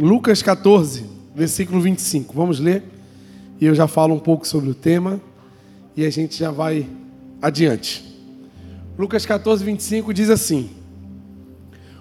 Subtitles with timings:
[0.00, 1.04] Lucas 14,
[1.36, 2.34] versículo 25.
[2.34, 2.82] Vamos ler?
[3.60, 5.20] E eu já falo um pouco sobre o tema
[5.94, 6.86] e a gente já vai
[7.42, 8.02] adiante.
[8.98, 10.70] Lucas 14, 25 diz assim: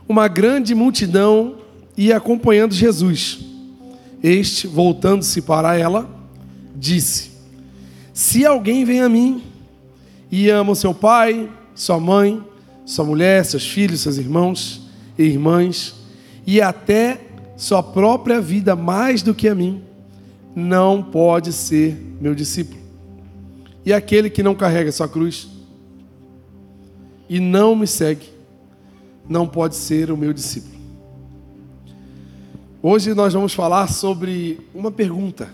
[0.07, 1.57] Uma grande multidão
[1.97, 3.39] ia acompanhando Jesus.
[4.23, 6.09] Este, voltando-se para ela,
[6.73, 7.31] disse:
[8.13, 9.43] Se alguém vem a mim
[10.31, 12.41] e ama o seu pai, sua mãe,
[12.85, 14.87] sua mulher, seus filhos, seus irmãos
[15.17, 15.95] e irmãs,
[16.47, 17.28] e até
[17.59, 19.83] sua própria vida mais do que a mim,
[20.55, 22.79] não pode ser meu discípulo.
[23.85, 25.49] E aquele que não carrega sua cruz
[27.27, 28.29] e não me segue,
[29.27, 30.79] não pode ser o meu discípulo.
[32.81, 35.49] Hoje nós vamos falar sobre uma pergunta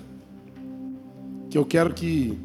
[1.50, 2.38] que eu quero que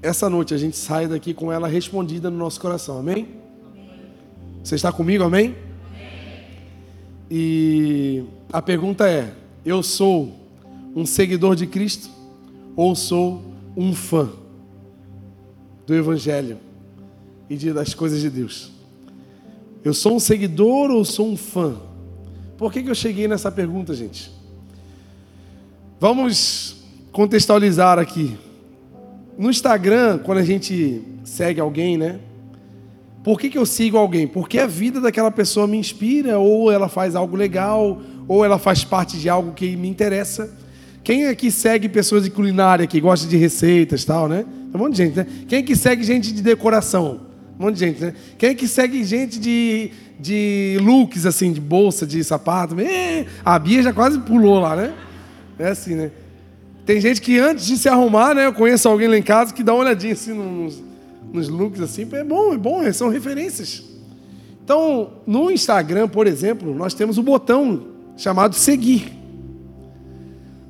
[0.00, 2.98] essa noite a gente saia daqui com ela respondida no nosso coração.
[2.98, 3.28] Amém?
[4.64, 5.24] Você está comigo?
[5.24, 5.54] Amém?
[7.34, 9.32] E a pergunta é:
[9.64, 10.38] eu sou
[10.94, 12.10] um seguidor de Cristo
[12.76, 13.42] ou sou
[13.74, 14.28] um fã
[15.86, 16.58] do Evangelho
[17.48, 18.70] e das coisas de Deus?
[19.82, 21.76] Eu sou um seguidor ou sou um fã?
[22.58, 24.30] Por que, que eu cheguei nessa pergunta, gente?
[25.98, 28.36] Vamos contextualizar aqui.
[29.38, 32.20] No Instagram, quando a gente segue alguém, né?
[33.22, 34.26] Por que, que eu sigo alguém?
[34.26, 38.84] Porque a vida daquela pessoa me inspira, ou ela faz algo legal, ou ela faz
[38.84, 40.50] parte de algo que me interessa.
[41.04, 44.44] Quem aqui segue pessoas de culinária, que gosta de receitas tal, né?
[44.74, 45.26] Um monte de gente, né?
[45.46, 47.20] Quem é que segue gente de decoração?
[47.58, 48.14] Um monte de gente, né?
[48.38, 52.80] Quem é que segue gente de, de looks, assim, de bolsa, de sapato?
[52.80, 54.92] É, a Bia já quase pulou lá, né?
[55.58, 56.10] É assim, né?
[56.84, 58.46] Tem gente que antes de se arrumar, né?
[58.46, 60.82] Eu conheço alguém lá em casa que dá uma olhadinha assim nos,
[61.32, 62.06] nos looks assim.
[62.12, 63.82] É bom, é bom, são referências.
[64.64, 69.12] Então, no Instagram, por exemplo, nós temos o botão chamado seguir.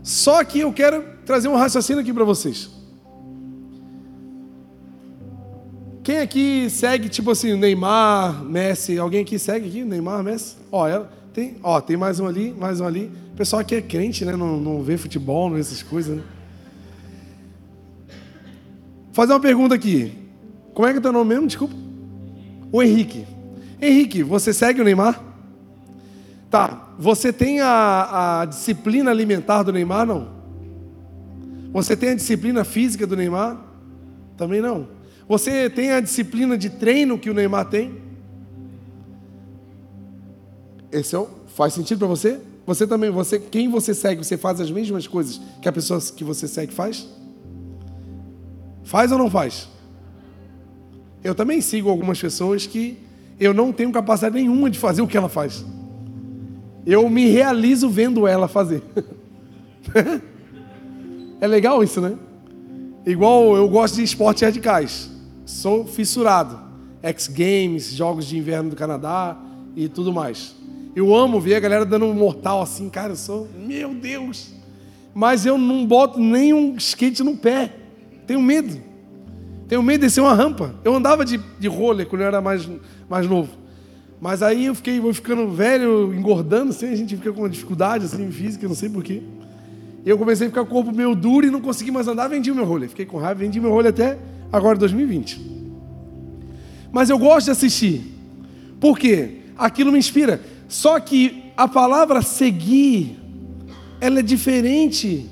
[0.02, 2.70] Só que eu quero trazer um raciocínio aqui para vocês.
[6.02, 8.98] Quem aqui segue, tipo assim, Neymar, Messi?
[8.98, 10.56] Alguém aqui segue aqui, Neymar, Messi?
[10.70, 13.10] Ó, ela tem, ó, tem mais um ali, mais um ali.
[13.32, 14.34] O pessoal aqui é crente, né?
[14.34, 16.22] Não, não vê futebol, não vê essas coisas, né?
[19.04, 20.21] Vou fazer uma pergunta aqui.
[20.74, 21.46] Como é que é teu nome mesmo?
[21.46, 21.74] Desculpa.
[22.70, 23.26] O Henrique.
[23.80, 25.20] Henrique, você segue o Neymar?
[26.50, 26.90] Tá.
[26.98, 30.06] Você tem a, a disciplina alimentar do Neymar?
[30.06, 30.28] Não.
[31.72, 33.58] Você tem a disciplina física do Neymar?
[34.36, 34.88] Também não.
[35.28, 38.00] Você tem a disciplina de treino que o Neymar tem?
[40.90, 42.40] Esse é o, faz sentido para você?
[42.66, 46.22] Você também, você, quem você segue, você faz as mesmas coisas que a pessoa que
[46.22, 47.08] você segue faz?
[48.84, 49.68] Faz ou não faz?
[51.22, 52.98] Eu também sigo algumas pessoas que
[53.38, 55.64] eu não tenho capacidade nenhuma de fazer o que ela faz.
[56.84, 58.82] Eu me realizo vendo ela fazer.
[61.40, 62.16] é legal isso, né?
[63.06, 65.10] Igual eu gosto de esportes radicais.
[65.44, 66.60] Sou fissurado.
[67.02, 69.36] X Games, jogos de inverno do Canadá
[69.74, 70.54] e tudo mais.
[70.94, 74.52] Eu amo ver a galera dando um mortal assim, cara, eu sou, meu Deus.
[75.14, 77.74] Mas eu não boto nem um skate no pé.
[78.26, 78.91] Tenho medo.
[79.72, 80.74] Tenho medo de descer uma rampa.
[80.84, 82.68] Eu andava de, de roller quando eu era mais,
[83.08, 83.48] mais novo.
[84.20, 88.04] Mas aí eu fiquei vou ficando velho, engordando, assim, a gente fica com uma dificuldade
[88.04, 89.22] assim, física, não sei porquê.
[90.04, 92.50] Eu comecei a ficar com o corpo meio duro e não consegui mais andar, vendi
[92.50, 92.86] o meu roller.
[92.90, 94.18] Fiquei com raiva, vendi meu roller até
[94.52, 95.40] agora 2020.
[96.92, 98.14] Mas eu gosto de assistir.
[98.78, 99.38] Por quê?
[99.56, 100.38] Aquilo me inspira.
[100.68, 103.18] Só que a palavra seguir,
[104.02, 105.30] ela é diferente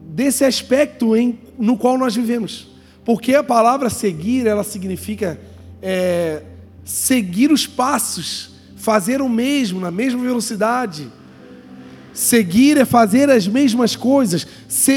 [0.00, 2.67] desse aspecto em, no qual nós vivemos.
[3.08, 5.40] Porque a palavra seguir, ela significa
[5.80, 6.42] é,
[6.84, 11.10] seguir os passos, fazer o mesmo, na mesma velocidade.
[12.12, 14.46] Seguir é fazer as mesmas coisas.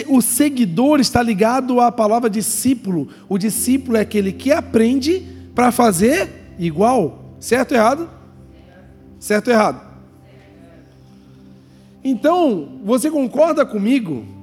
[0.10, 3.08] O seguidor está ligado à palavra discípulo.
[3.30, 7.38] O discípulo é aquele que aprende para fazer igual.
[7.40, 8.10] Certo ou errado?
[9.22, 9.82] Certo ou errado?
[12.04, 14.41] Então, você concorda comigo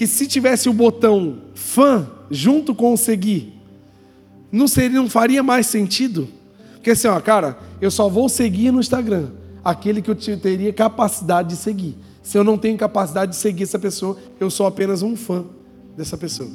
[0.00, 3.52] que se tivesse o botão fã junto com o seguir,
[4.50, 6.26] não seria, não faria mais sentido?
[6.72, 9.28] Porque assim, ó, cara, eu só vou seguir no Instagram
[9.62, 11.98] aquele que eu teria capacidade de seguir.
[12.22, 15.44] Se eu não tenho capacidade de seguir essa pessoa, eu sou apenas um fã
[15.94, 16.48] dessa pessoa.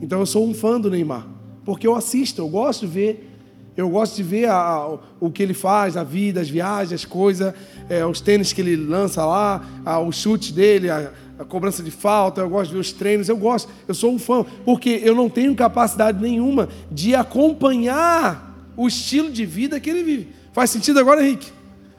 [0.00, 1.24] Então eu sou um fã do Neymar,
[1.64, 3.32] porque eu assisto, eu gosto de ver
[3.76, 7.04] eu gosto de ver a, a, o que ele faz, a vida, as viagens, as
[7.06, 7.54] coisas,
[7.88, 11.10] é, os tênis que ele lança lá, a, chute dele, a,
[11.44, 14.44] cobrança de falta, eu gosto de ver os treinos, eu gosto, eu sou um fã,
[14.64, 20.28] porque eu não tenho capacidade nenhuma de acompanhar o estilo de vida que ele vive.
[20.52, 21.50] Faz sentido agora, Henrique?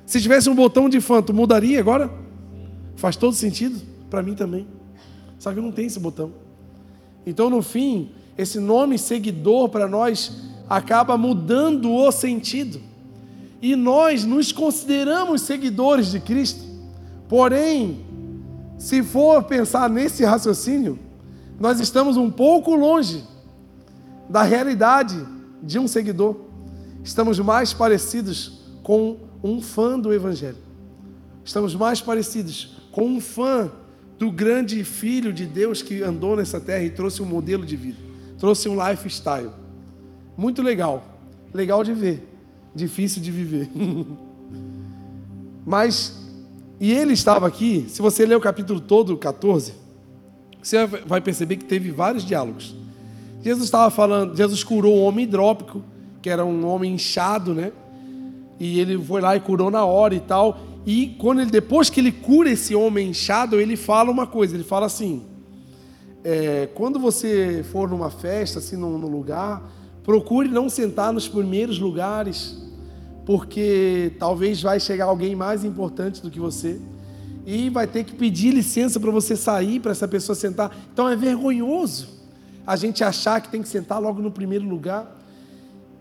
[0.05, 2.11] Se tivesse um botão de fã, tu mudaria agora?
[2.95, 3.81] Faz todo sentido?
[4.09, 4.67] Para mim também.
[5.39, 6.31] Só que não tem esse botão.
[7.25, 12.79] Então, no fim, esse nome seguidor para nós acaba mudando o sentido.
[13.61, 16.63] E nós nos consideramos seguidores de Cristo.
[17.29, 18.02] Porém,
[18.83, 20.99] se for pensar nesse raciocínio,
[21.57, 23.23] nós estamos um pouco longe
[24.29, 25.25] da realidade
[25.61, 26.35] de um seguidor.
[27.01, 30.57] Estamos mais parecidos com um fã do Evangelho.
[31.45, 33.71] Estamos mais parecidos com um fã
[34.19, 37.99] do grande Filho de Deus que andou nessa terra e trouxe um modelo de vida,
[38.37, 39.51] trouxe um lifestyle.
[40.35, 41.05] Muito legal,
[41.53, 42.27] legal de ver,
[42.75, 43.69] difícil de viver.
[45.65, 46.22] Mas,
[46.83, 49.73] e ele estava aqui, se você ler o capítulo todo, 14,
[50.61, 52.75] você vai perceber que teve vários diálogos.
[53.41, 55.81] Jesus estava falando, Jesus curou um homem hidrópico,
[56.21, 57.71] que era um homem inchado, né?
[58.59, 60.59] E ele foi lá e curou na hora e tal.
[60.85, 64.65] E quando ele, depois que ele cura esse homem inchado, ele fala uma coisa, ele
[64.65, 65.23] fala assim:
[66.21, 69.71] é, quando você for numa festa, assim, num, num lugar,
[70.03, 72.61] procure não sentar nos primeiros lugares,
[73.25, 76.79] porque talvez vai chegar alguém mais importante do que você
[77.45, 80.75] e vai ter que pedir licença para você sair, para essa pessoa sentar.
[80.91, 82.07] Então é vergonhoso
[82.65, 85.19] a gente achar que tem que sentar logo no primeiro lugar.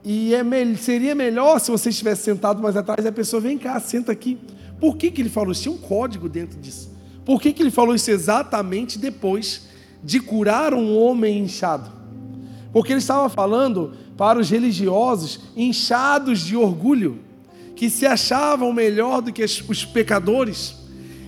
[0.04, 0.76] E é me...
[0.76, 4.38] seria melhor se você estivesse sentado mais atrás e a pessoa vem cá, senta aqui.
[4.80, 5.62] Por que, que ele falou isso?
[5.62, 6.90] Tinha um código dentro disso.
[7.24, 9.68] Por que, que ele falou isso exatamente depois
[10.02, 12.01] de curar um homem inchado?
[12.72, 17.18] Porque ele estava falando para os religiosos inchados de orgulho,
[17.76, 20.82] que se achavam melhor do que os pecadores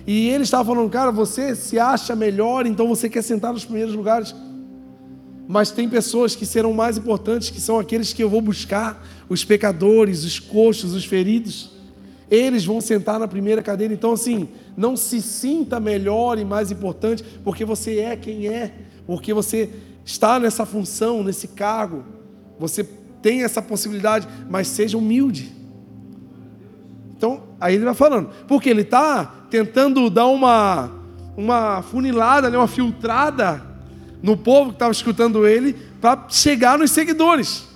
[0.07, 3.95] e ele estava falando, cara, você se acha melhor, então você quer sentar nos primeiros
[3.95, 4.35] lugares.
[5.47, 9.43] Mas tem pessoas que serão mais importantes, que são aqueles que eu vou buscar, os
[9.43, 11.71] pecadores, os coxos, os feridos.
[12.29, 13.93] Eles vão sentar na primeira cadeira.
[13.93, 18.73] Então, assim, não se sinta melhor e mais importante, porque você é quem é,
[19.07, 19.71] porque você
[20.05, 22.03] está nessa função, nesse cargo.
[22.59, 22.83] Você
[23.21, 25.51] tem essa possibilidade, mas seja humilde.
[27.17, 30.91] Então, aí ele vai falando, porque ele está tentando dar uma,
[31.35, 33.65] uma funilada, né, uma filtrada
[34.21, 37.67] no povo que estava escutando ele, para chegar nos seguidores.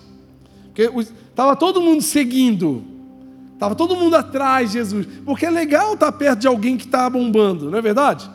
[0.65, 2.83] Porque estava todo mundo seguindo,
[3.53, 6.85] estava todo mundo atrás de Jesus, porque é legal estar tá perto de alguém que
[6.85, 8.29] está bombando, não é verdade?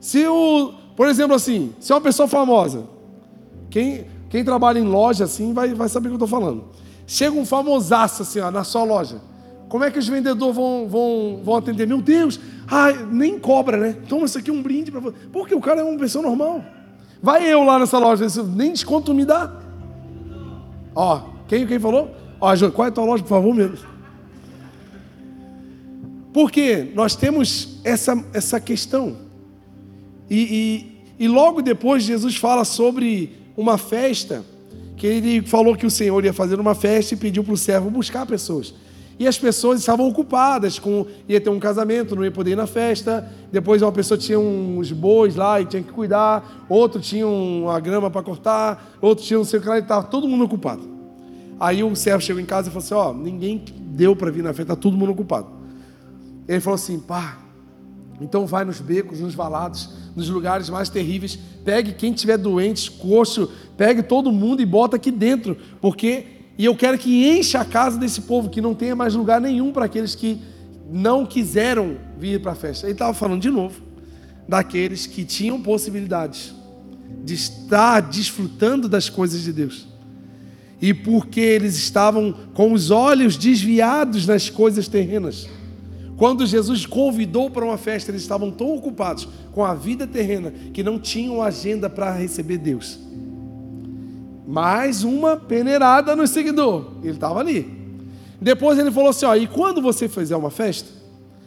[0.00, 2.84] Se o, por exemplo, assim, se é uma pessoa famosa,
[3.68, 6.66] quem, quem trabalha em loja assim vai, vai saber o que eu estou falando.
[7.08, 9.20] Chega um famosaço assim, ó, na sua loja.
[9.68, 11.88] Como é que os vendedores vão, vão, vão atender?
[11.88, 12.38] Meu Deus,
[12.68, 13.96] ai, nem cobra, né?
[14.08, 15.16] Toma isso aqui um brinde para você.
[15.32, 16.64] Porque o cara é uma pessoa normal.
[17.20, 18.24] Vai eu lá nessa loja,
[18.54, 19.60] nem desconto me dá.
[20.94, 22.14] Ó, quem, quem falou?
[22.40, 23.72] Ó, qual é a tua loja, por favor, meu?
[26.32, 29.32] Porque nós temos essa, essa questão.
[30.30, 30.91] E,
[31.22, 34.44] e, logo depois Jesus fala sobre uma festa,
[34.96, 37.88] que ele falou que o Senhor ia fazer uma festa e pediu para o servo
[37.88, 38.74] buscar pessoas.
[39.20, 41.06] E as pessoas estavam ocupadas com.
[41.28, 43.30] ia ter um casamento, não ia poder ir na festa.
[43.52, 46.66] Depois uma pessoa tinha uns bois lá e tinha que cuidar.
[46.68, 48.96] Outro tinha uma grama para cortar.
[49.00, 50.82] Outro tinha um sei o que lá e estava todo mundo ocupado.
[51.60, 54.48] Aí o servo chegou em casa e falou assim: Ó, ninguém deu para vir na
[54.48, 55.46] festa, está todo mundo ocupado.
[56.48, 57.38] Ele falou assim: pá,
[58.22, 63.50] então vai nos becos, nos valados, nos lugares mais terríveis, pegue quem tiver doente, coxo,
[63.76, 66.26] pegue todo mundo e bota aqui dentro, porque
[66.58, 69.72] e eu quero que encha a casa desse povo, que não tenha mais lugar nenhum
[69.72, 70.38] para aqueles que
[70.90, 72.86] não quiseram vir para a festa.
[72.86, 73.80] Ele estava falando de novo
[74.46, 76.54] daqueles que tinham possibilidades
[77.24, 79.88] de estar desfrutando das coisas de Deus.
[80.80, 85.48] E porque eles estavam com os olhos desviados nas coisas terrenas.
[86.22, 90.80] Quando Jesus convidou para uma festa, eles estavam tão ocupados com a vida terrena que
[90.80, 92.96] não tinham agenda para receber Deus.
[94.46, 96.92] Mais uma peneirada no seguidor.
[97.02, 97.98] Ele estava ali.
[98.40, 100.88] Depois ele falou assim: ó, e quando você fizer uma festa?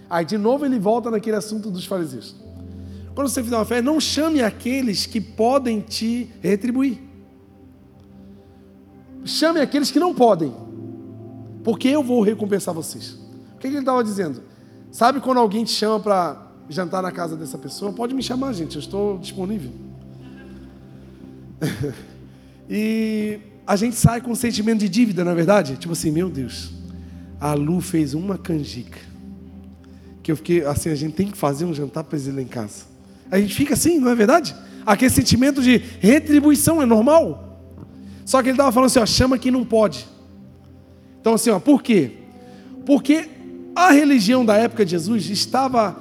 [0.09, 2.35] Aí de novo ele volta naquele assunto dos fariseus.
[3.15, 7.01] Quando você fizer uma festa, não chame aqueles que podem te retribuir.
[9.23, 10.53] Chame aqueles que não podem,
[11.63, 13.17] porque eu vou recompensar vocês.
[13.55, 14.53] O que ele estava dizendo?
[14.95, 17.91] Sabe quando alguém te chama para jantar na casa dessa pessoa?
[17.91, 19.69] Pode me chamar, gente, eu estou disponível.
[22.69, 25.75] E a gente sai com um sentimento de dívida, na é verdade?
[25.75, 26.71] Tipo assim, meu Deus,
[27.39, 28.97] a Lu fez uma canjica.
[30.23, 32.47] Que eu fiquei assim, a gente tem que fazer um jantar para eles lá em
[32.47, 32.85] casa.
[33.29, 34.55] A gente fica assim, não é verdade?
[34.83, 37.61] Aquele sentimento de retribuição é normal.
[38.25, 40.07] Só que ele estava falando assim, ó, chama quem não pode.
[41.21, 42.13] Então assim, ó, por quê?
[42.83, 43.34] Porque
[43.75, 45.97] A religião da época de Jesus estava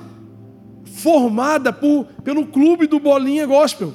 [0.84, 3.92] formada por, pelo clube do Bolinha Gospel.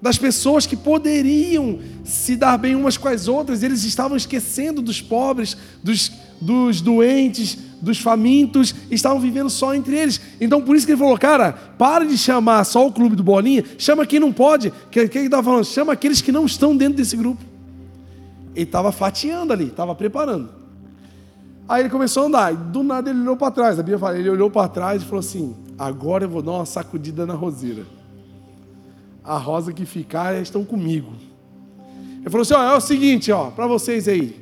[0.00, 5.00] Das pessoas que poderiam se dar bem umas com as outras, eles estavam esquecendo dos
[5.00, 10.20] pobres, dos, dos doentes, dos famintos, estavam vivendo só entre eles.
[10.40, 13.62] Então por isso que ele falou, cara, para de chamar só o clube do Bolinha,
[13.78, 14.72] chama quem não pode.
[14.90, 15.64] Quem que ele estava falando?
[15.64, 17.44] Chama aqueles que não estão dentro desse grupo.
[18.54, 20.61] Ele estava fatiando ali, estava preparando.
[21.72, 23.78] Aí ele começou a andar, e do nada ele olhou para trás.
[23.78, 26.66] A Bíblia fala, ele olhou para trás e falou assim: agora eu vou dar uma
[26.66, 27.86] sacudida na roseira.
[29.24, 31.14] A rosa que ficar estão comigo.
[32.20, 34.38] Ele falou assim: ó, é o seguinte, ó, para vocês aí.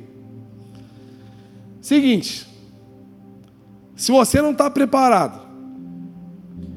[1.79, 2.45] Seguinte,
[3.95, 5.39] se você não está preparado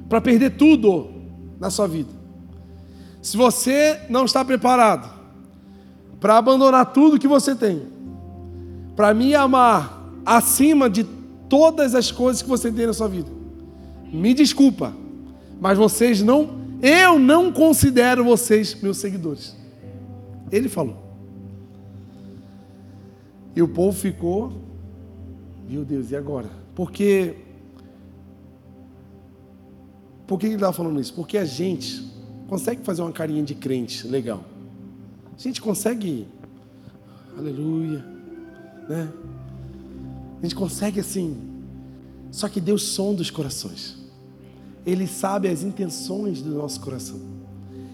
[0.08, 1.11] para perder tudo
[1.58, 2.12] na sua vida,
[3.20, 5.12] se você não está preparado
[6.20, 7.88] para abandonar tudo que você tem,
[8.94, 11.04] para me amar acima de
[11.48, 13.30] todas as coisas que você tem na sua vida,
[14.12, 14.94] me desculpa,
[15.60, 16.50] mas vocês não,
[16.82, 19.56] eu não considero vocês meus seguidores.
[20.50, 21.02] Ele falou.
[23.56, 24.52] E o povo ficou,
[25.68, 26.48] meu Deus, e agora?
[26.74, 27.36] Porque,
[30.26, 31.14] por que ele estava falando isso?
[31.14, 32.04] Porque a gente
[32.48, 34.44] consegue fazer uma carinha de crente legal.
[35.36, 36.26] A gente consegue,
[37.36, 38.04] aleluia,
[38.88, 39.08] né?
[40.44, 41.38] A gente consegue assim.
[42.30, 43.96] Só que Deus sonda os corações.
[44.84, 47.18] Ele sabe as intenções do nosso coração.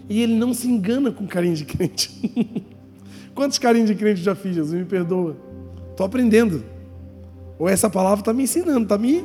[0.09, 2.11] E ele não se engana com carinho de crente.
[3.33, 4.77] Quantos carinhos de crente já fiz, Jesus?
[4.77, 5.37] Me perdoa.
[5.91, 6.61] Estou aprendendo.
[7.57, 9.23] Ou essa palavra está me ensinando, está me,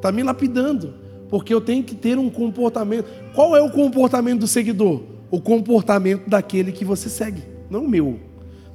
[0.00, 0.94] tá me lapidando.
[1.28, 3.06] Porque eu tenho que ter um comportamento.
[3.34, 5.02] Qual é o comportamento do seguidor?
[5.30, 8.18] O comportamento daquele que você segue, não o meu.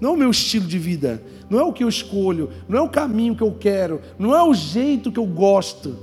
[0.02, 2.82] Não é o meu estilo de vida, não é o que eu escolho, não é
[2.82, 5.96] o caminho que eu quero, não é o jeito que eu gosto.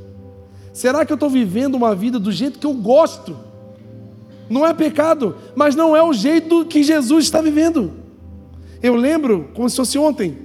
[0.73, 3.37] Será que eu estou vivendo uma vida do jeito que eu gosto?
[4.49, 7.90] Não é pecado, mas não é o jeito que Jesus está vivendo.
[8.81, 10.38] Eu lembro, como se fosse ontem,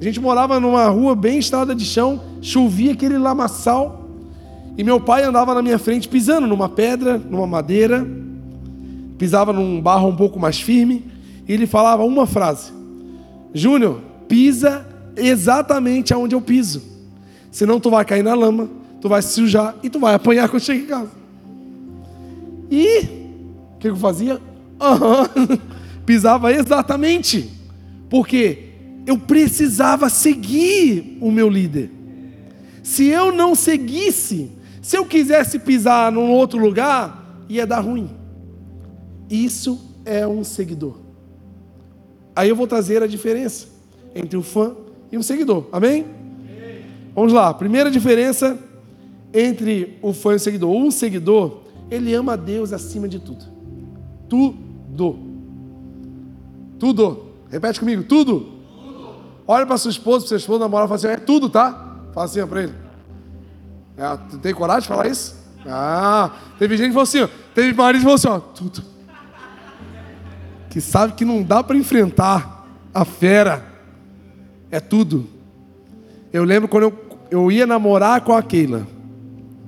[0.00, 4.08] a gente morava numa rua bem estrada de chão, chovia aquele lamaçal,
[4.76, 8.04] e meu pai andava na minha frente pisando numa pedra, numa madeira,
[9.16, 11.04] pisava num barro um pouco mais firme,
[11.46, 12.79] e ele falava uma frase:
[13.52, 16.82] Júnior, pisa exatamente aonde eu piso,
[17.50, 18.68] senão tu vai cair na lama,
[19.00, 21.10] tu vai se sujar e tu vai apanhar quando chegar em casa.
[22.70, 22.98] E
[23.74, 24.34] o que eu fazia?
[24.34, 25.58] Uhum.
[26.06, 27.50] Pisava exatamente.
[28.08, 28.70] Porque
[29.06, 31.90] eu precisava seguir o meu líder.
[32.82, 38.10] Se eu não seguisse, se eu quisesse pisar num outro lugar, ia dar ruim.
[39.28, 40.99] Isso é um seguidor.
[42.40, 43.68] Aí eu vou trazer a diferença
[44.14, 44.74] entre o fã
[45.12, 45.66] e um seguidor.
[45.70, 46.06] Amém?
[47.14, 47.52] Vamos lá.
[47.52, 48.58] Primeira diferença
[49.30, 50.70] entre o fã e o seguidor.
[50.70, 53.44] Um seguidor, ele ama a Deus acima de tudo.
[54.26, 55.18] Tudo.
[56.78, 57.26] Tudo.
[57.50, 58.40] Repete comigo, tudo.
[58.40, 59.16] tudo.
[59.46, 61.98] Olha para sua esposa, para sua esposa namorar e fala assim: é tudo, tá?
[62.14, 62.72] Fala assim para ele.
[63.98, 65.36] É, tem coragem de falar isso?
[65.66, 68.89] Ah, teve gente que falou assim: ó, teve marido que falou assim: ó, tudo.
[70.70, 73.62] Que sabe que não dá para enfrentar a fera.
[74.70, 75.28] É tudo.
[76.32, 78.86] Eu lembro quando eu, eu ia namorar com a Keila.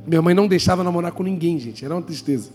[0.06, 1.84] Minha mãe não deixava namorar com ninguém, gente.
[1.84, 2.50] Era uma tristeza.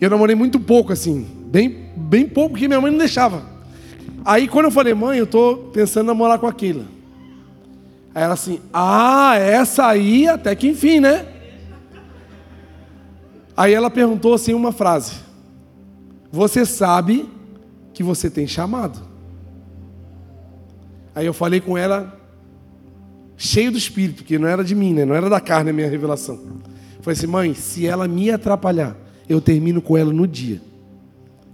[0.00, 1.26] Eu namorei muito pouco, assim.
[1.46, 3.42] Bem, bem pouco, porque minha mãe não deixava.
[4.24, 6.84] Aí quando eu falei, mãe, eu estou pensando em namorar com aquela.
[8.14, 11.26] Aí ela assim, ah, essa aí até que enfim, né?
[13.56, 15.12] Aí ela perguntou assim uma frase:
[16.36, 17.26] Você sabe
[17.94, 19.00] que você tem chamado?
[21.14, 22.14] Aí eu falei com ela,
[23.38, 25.06] cheio do espírito, que não era de mim, né?
[25.06, 26.38] não era da carne a minha revelação.
[27.00, 28.94] Falei assim, mãe, se ela me atrapalhar,
[29.26, 30.60] eu termino com ela no dia.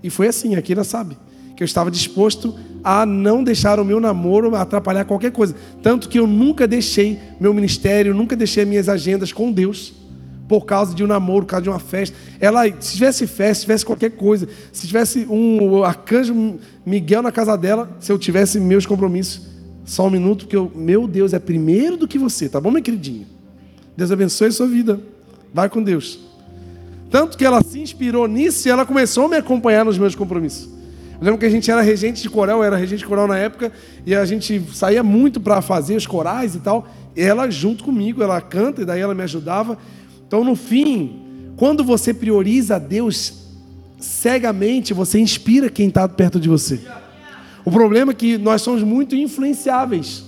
[0.03, 1.17] E foi assim, a Kira sabe
[1.57, 5.55] que eu estava disposto a não deixar o meu namoro atrapalhar qualquer coisa.
[5.81, 10.02] Tanto que eu nunca deixei meu ministério, nunca deixei minhas agendas com Deus
[10.53, 12.15] por causa de um namoro, por causa de uma festa.
[12.39, 17.57] Ela, se tivesse festa, se tivesse qualquer coisa, se tivesse um arcanjo Miguel na casa
[17.57, 19.49] dela, se eu tivesse meus compromissos,
[19.83, 22.83] só um minuto, porque eu, meu Deus é primeiro do que você, tá bom, minha
[22.83, 23.27] queridinha?
[23.97, 25.01] Deus abençoe a sua vida.
[25.55, 26.21] Vai com Deus.
[27.11, 30.69] Tanto que ela se inspirou nisso e ela começou a me acompanhar nos meus compromissos.
[31.19, 33.73] Eu lembro que a gente era regente de coral, era regente de coral na época,
[34.05, 36.87] e a gente saía muito para fazer os corais e tal.
[37.17, 39.79] E ela junto comigo, ela canta e daí ela me ajudava.
[40.33, 43.35] Então, no fim, quando você prioriza a Deus
[43.99, 46.81] cegamente, você inspira quem está perto de você.
[47.63, 50.25] O problema é que nós somos muito influenciáveis.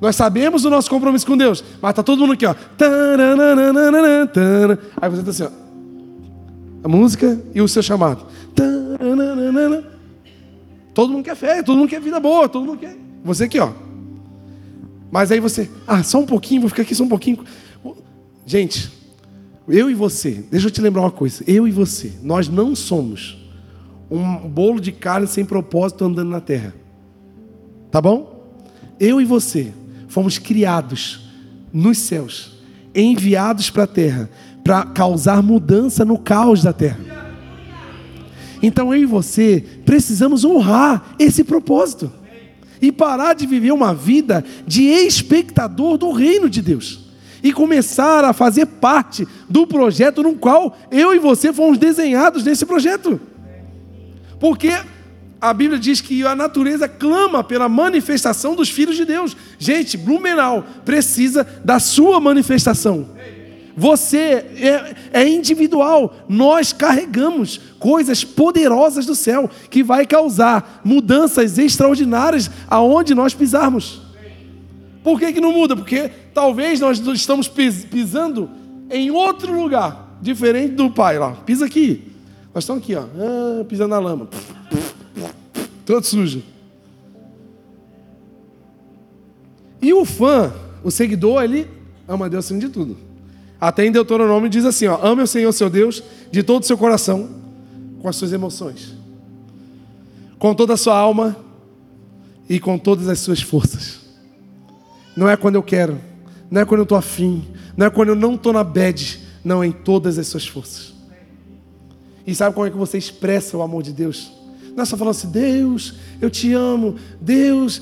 [0.00, 2.56] Nós sabemos o nosso compromisso com Deus, mas tá todo mundo aqui, ó.
[5.00, 5.50] Aí você tá assim, ó.
[6.82, 8.26] A música e o seu chamado.
[10.92, 12.96] Todo mundo quer fé, todo mundo quer vida boa, todo mundo quer.
[13.22, 13.70] Você aqui, ó.
[15.12, 17.44] Mas aí você, ah, só um pouquinho, vou ficar aqui só um pouquinho.
[18.44, 18.95] Gente,
[19.68, 21.42] eu e você, deixa eu te lembrar uma coisa.
[21.46, 23.36] Eu e você, nós não somos
[24.10, 26.72] um bolo de carne sem propósito andando na terra.
[27.90, 28.46] Tá bom?
[29.00, 29.72] Eu e você
[30.08, 31.28] fomos criados
[31.72, 32.52] nos céus,
[32.94, 34.30] enviados para a terra,
[34.62, 37.00] para causar mudança no caos da terra.
[38.62, 42.10] Então eu e você precisamos honrar esse propósito
[42.80, 47.05] e parar de viver uma vida de espectador do reino de Deus
[47.46, 52.66] e começar a fazer parte do projeto no qual eu e você fomos desenhados nesse
[52.66, 53.20] projeto.
[54.40, 54.72] Porque
[55.40, 59.36] a Bíblia diz que a natureza clama pela manifestação dos filhos de Deus.
[59.60, 63.10] Gente, Blumenau precisa da sua manifestação.
[63.76, 66.16] Você é, é, individual.
[66.28, 74.05] Nós carregamos coisas poderosas do céu que vai causar mudanças extraordinárias aonde nós pisarmos.
[75.06, 75.76] Por que, que não muda?
[75.76, 78.50] Porque talvez nós estamos pisando
[78.90, 81.30] em outro lugar, diferente do pai lá.
[81.30, 82.10] Pisa aqui.
[82.52, 84.28] Nós estamos aqui, ó, ah, pisando na lama.
[85.84, 86.42] Todo sujo.
[89.80, 91.68] E o fã, o seguidor, ele
[92.08, 92.96] ama Deus acima de tudo.
[93.60, 96.76] Até em Deuteronômio diz assim: ó, ame o Senhor seu Deus de todo o seu
[96.76, 97.30] coração,
[98.02, 98.92] com as suas emoções,
[100.36, 101.36] com toda a sua alma
[102.48, 104.04] e com todas as suas forças.
[105.16, 105.98] Não é quando eu quero,
[106.50, 107.44] não é quando eu estou afim,
[107.76, 110.94] não é quando eu não estou na bed, não, é em todas as suas forças.
[112.26, 114.32] E sabe como é que você expressa o amor de Deus?
[114.74, 117.80] Não é só falando assim, Deus, eu te amo, Deus,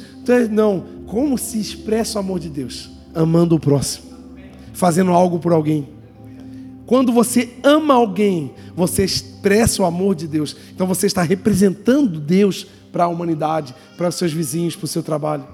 [0.50, 0.85] não.
[1.07, 2.91] Como se expressa o amor de Deus?
[3.14, 4.14] Amando o próximo
[4.75, 5.88] fazendo algo por alguém.
[6.85, 10.54] Quando você ama alguém, você expressa o amor de Deus.
[10.75, 15.02] Então você está representando Deus para a humanidade, para os seus vizinhos, para o seu
[15.02, 15.47] trabalho.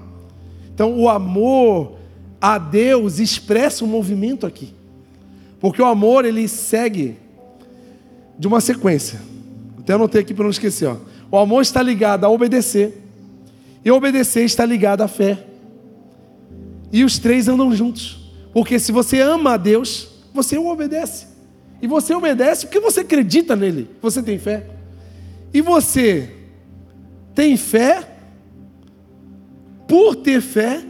[0.73, 1.97] Então o amor
[2.39, 4.73] a Deus expressa um movimento aqui.
[5.59, 7.17] Porque o amor ele segue
[8.37, 9.21] de uma sequência.
[9.77, 10.87] Até anotei aqui para não esquecer.
[10.87, 10.97] Ó.
[11.29, 13.01] O amor está ligado a obedecer.
[13.85, 15.45] E obedecer está ligado à fé.
[16.91, 18.31] E os três andam juntos.
[18.53, 21.27] Porque se você ama a Deus, você o obedece.
[21.81, 24.67] E você obedece porque você acredita nele, você tem fé.
[25.53, 26.29] E você
[27.33, 28.07] tem fé,
[29.91, 30.81] por ter fé,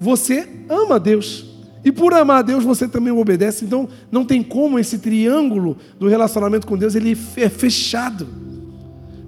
[0.00, 1.46] você ama Deus.
[1.84, 3.64] E por amar a Deus, você também o obedece.
[3.64, 8.26] Então, não tem como esse triângulo do relacionamento com Deus, ele é fechado.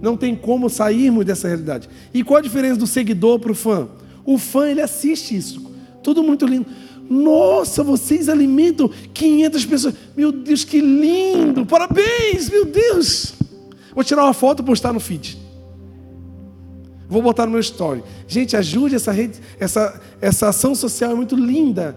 [0.03, 1.88] Não tem como sairmos dessa realidade.
[2.12, 3.87] E qual a diferença do seguidor para o fã?
[4.25, 5.64] O fã, ele assiste isso.
[6.03, 6.66] Tudo muito lindo.
[7.09, 9.95] Nossa, vocês alimentam 500 pessoas.
[10.16, 11.64] Meu Deus, que lindo!
[11.64, 13.35] Parabéns, meu Deus!
[13.95, 15.39] Vou tirar uma foto e postar no feed.
[17.11, 18.03] Vou botar no meu story.
[18.27, 21.96] Gente, ajude essa rede, essa, essa ação social é muito linda.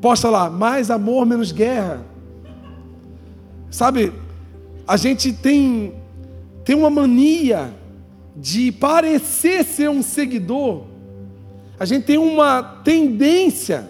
[0.00, 2.04] Posta lá, mais amor, menos guerra.
[3.70, 4.12] Sabe,
[4.86, 5.94] a gente tem,
[6.64, 7.74] tem uma mania
[8.36, 10.90] de parecer ser um seguidor
[11.80, 13.88] a gente tem uma tendência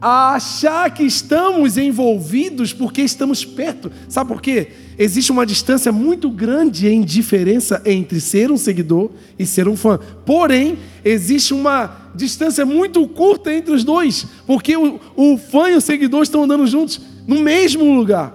[0.00, 3.90] a achar que estamos envolvidos porque estamos perto.
[4.08, 4.68] Sabe por quê?
[4.96, 9.98] Existe uma distância muito grande em diferença entre ser um seguidor e ser um fã.
[10.24, 15.80] Porém, existe uma distância muito curta entre os dois, porque o, o fã e o
[15.80, 18.34] seguidor estão andando juntos no mesmo lugar.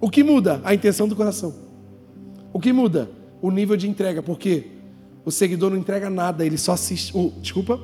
[0.00, 0.60] O que muda?
[0.64, 1.54] A intenção do coração.
[2.52, 3.10] O que muda?
[3.40, 4.22] O nível de entrega.
[4.22, 4.66] Por quê?
[5.24, 7.16] O seguidor não entrega nada, ele só assiste.
[7.16, 7.80] O, desculpa,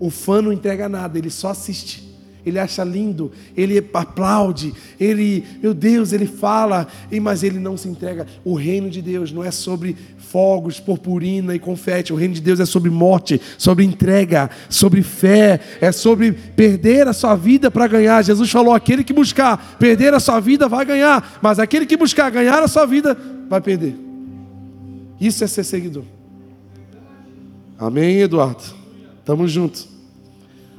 [0.00, 2.07] o fã não entrega nada, ele só assiste.
[2.48, 6.86] Ele acha lindo, ele aplaude, ele, meu Deus, ele fala,
[7.20, 8.26] mas ele não se entrega.
[8.44, 12.12] O reino de Deus não é sobre fogos, purpurina e confete.
[12.12, 17.12] O reino de Deus é sobre morte, sobre entrega, sobre fé, é sobre perder a
[17.12, 18.22] sua vida para ganhar.
[18.22, 22.30] Jesus falou: aquele que buscar perder a sua vida vai ganhar, mas aquele que buscar
[22.30, 23.16] ganhar a sua vida
[23.48, 23.94] vai perder.
[25.20, 26.04] Isso é ser seguidor.
[27.78, 28.62] Amém, Eduardo?
[29.24, 29.97] Tamo junto.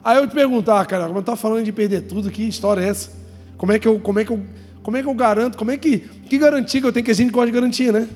[0.03, 2.87] Aí eu te perguntar, ah, cara, eu tá falando de perder tudo, que história é
[2.87, 3.11] essa?
[3.57, 4.41] Como é que eu, como é que eu,
[4.81, 5.57] como é que eu garanto?
[5.57, 8.07] Como é que, que garantia que eu tenho que a gente gosta de garantia, né?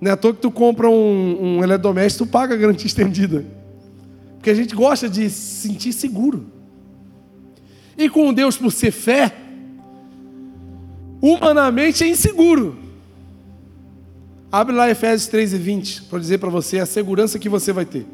[0.00, 3.44] Não é à toa que tu compra um, um eletrodoméstico, tu paga a garantia estendida.
[4.36, 6.46] Porque a gente gosta de se sentir seguro.
[7.96, 9.32] E com Deus, por ser fé,
[11.20, 12.76] humanamente é inseguro.
[14.50, 17.84] Abre lá Efésios 3 e 20 para dizer para você a segurança que você vai
[17.84, 18.06] ter.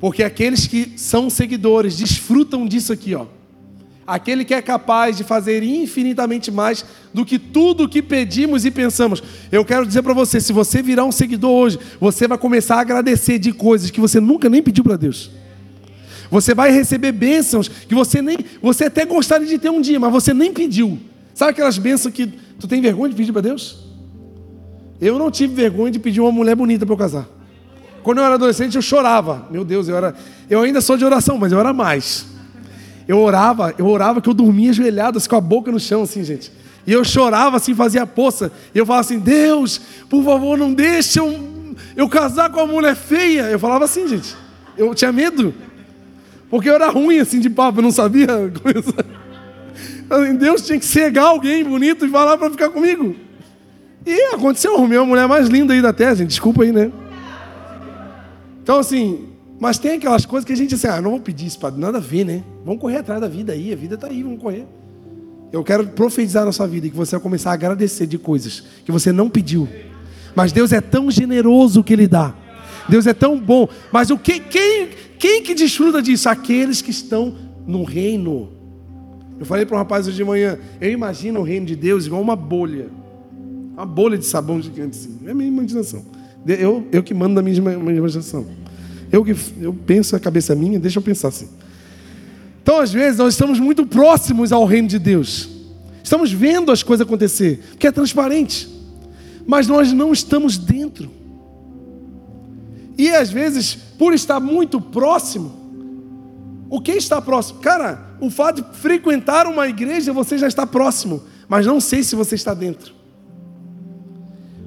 [0.00, 3.26] Porque aqueles que são seguidores desfrutam disso aqui, ó.
[4.06, 6.84] Aquele que é capaz de fazer infinitamente mais
[7.14, 9.22] do que tudo que pedimos e pensamos.
[9.52, 12.80] Eu quero dizer para você, se você virar um seguidor hoje, você vai começar a
[12.80, 15.30] agradecer de coisas que você nunca nem pediu para Deus.
[16.30, 20.10] Você vai receber bênçãos que você nem, você até gostaria de ter um dia, mas
[20.10, 20.98] você nem pediu.
[21.34, 22.26] Sabe aquelas bênçãos que
[22.58, 23.78] tu tem vergonha de pedir para Deus?
[25.00, 27.39] Eu não tive vergonha de pedir uma mulher bonita para eu casar.
[28.02, 29.46] Quando eu era adolescente, eu chorava.
[29.50, 30.14] Meu Deus, eu era.
[30.48, 32.26] Eu ainda sou de oração, mas eu era mais.
[33.06, 36.22] Eu orava, eu orava que eu dormia ajoelhado, assim, com a boca no chão, assim,
[36.22, 36.52] gente.
[36.86, 38.52] E eu chorava assim, fazia poça.
[38.74, 42.96] E eu falava assim: Deus, por favor, não deixe eu, eu casar com uma mulher
[42.96, 43.42] feia.
[43.42, 44.34] Eu falava assim, gente.
[44.76, 45.52] Eu tinha medo.
[46.48, 48.26] Porque eu era ruim assim de papo, eu não sabia.
[50.38, 53.14] Deus tinha que cegar alguém bonito e falar para ficar comigo.
[54.04, 56.28] E aconteceu, arrumei uma mulher mais linda aí da terra, gente.
[56.28, 56.90] Desculpa aí, né?
[58.70, 59.24] Então, assim,
[59.58, 61.98] mas tem aquelas coisas que a gente assim, ah, não vou pedir isso para nada
[61.98, 62.44] a ver, né?
[62.64, 64.64] Vamos correr atrás da vida aí, a vida está aí, vamos correr.
[65.50, 68.92] Eu quero profetizar na sua vida que você vai começar a agradecer de coisas que
[68.92, 69.68] você não pediu.
[70.36, 72.32] Mas Deus é tão generoso que Ele dá.
[72.88, 73.68] Deus é tão bom.
[73.90, 76.28] Mas o que, quem, quem que desfruta disso?
[76.28, 77.34] Aqueles que estão
[77.66, 78.52] no reino.
[79.36, 82.22] Eu falei para um rapaz hoje de manhã, eu imagino o reino de Deus igual
[82.22, 82.88] uma bolha.
[83.72, 85.18] Uma bolha de sabão gigante assim.
[85.26, 86.04] É a minha imaginação.
[86.46, 88.59] Eu, eu que mando na minha imaginação.
[89.12, 89.26] Eu
[89.60, 91.48] eu penso a cabeça minha, deixa eu pensar assim.
[92.62, 95.48] Então, às vezes, nós estamos muito próximos ao reino de Deus.
[96.02, 98.68] Estamos vendo as coisas acontecer, que é transparente.
[99.46, 101.10] Mas nós não estamos dentro.
[102.96, 105.52] E às vezes, por estar muito próximo,
[106.68, 107.60] o que está próximo?
[107.60, 112.14] Cara, o fato de frequentar uma igreja, você já está próximo, mas não sei se
[112.14, 112.99] você está dentro.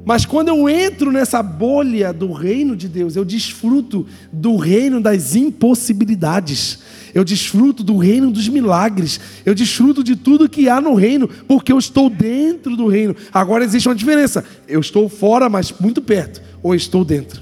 [0.05, 5.33] Mas quando eu entro nessa bolha do reino de Deus, eu desfruto do reino das
[5.33, 6.79] impossibilidades.
[7.13, 9.19] Eu desfruto do reino dos milagres.
[9.45, 13.15] Eu desfruto de tudo que há no reino, porque eu estou dentro do reino.
[13.31, 14.43] Agora existe uma diferença.
[14.67, 17.41] Eu estou fora, mas muito perto, ou estou dentro.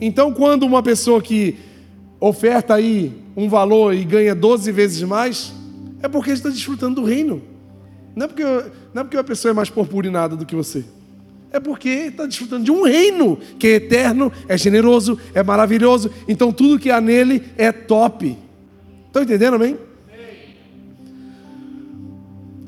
[0.00, 1.56] Então, quando uma pessoa que
[2.18, 5.52] oferta aí um valor e ganha 12 vezes mais,
[6.02, 7.40] é porque está desfrutando do reino.
[8.16, 10.84] Não é porque, não é porque a pessoa é mais purpurinada do que você.
[11.50, 16.10] É porque está desfrutando de um reino que é eterno, é generoso, é maravilhoso.
[16.26, 18.36] Então tudo que há nele é top.
[19.06, 19.78] Estão entendendo, amém?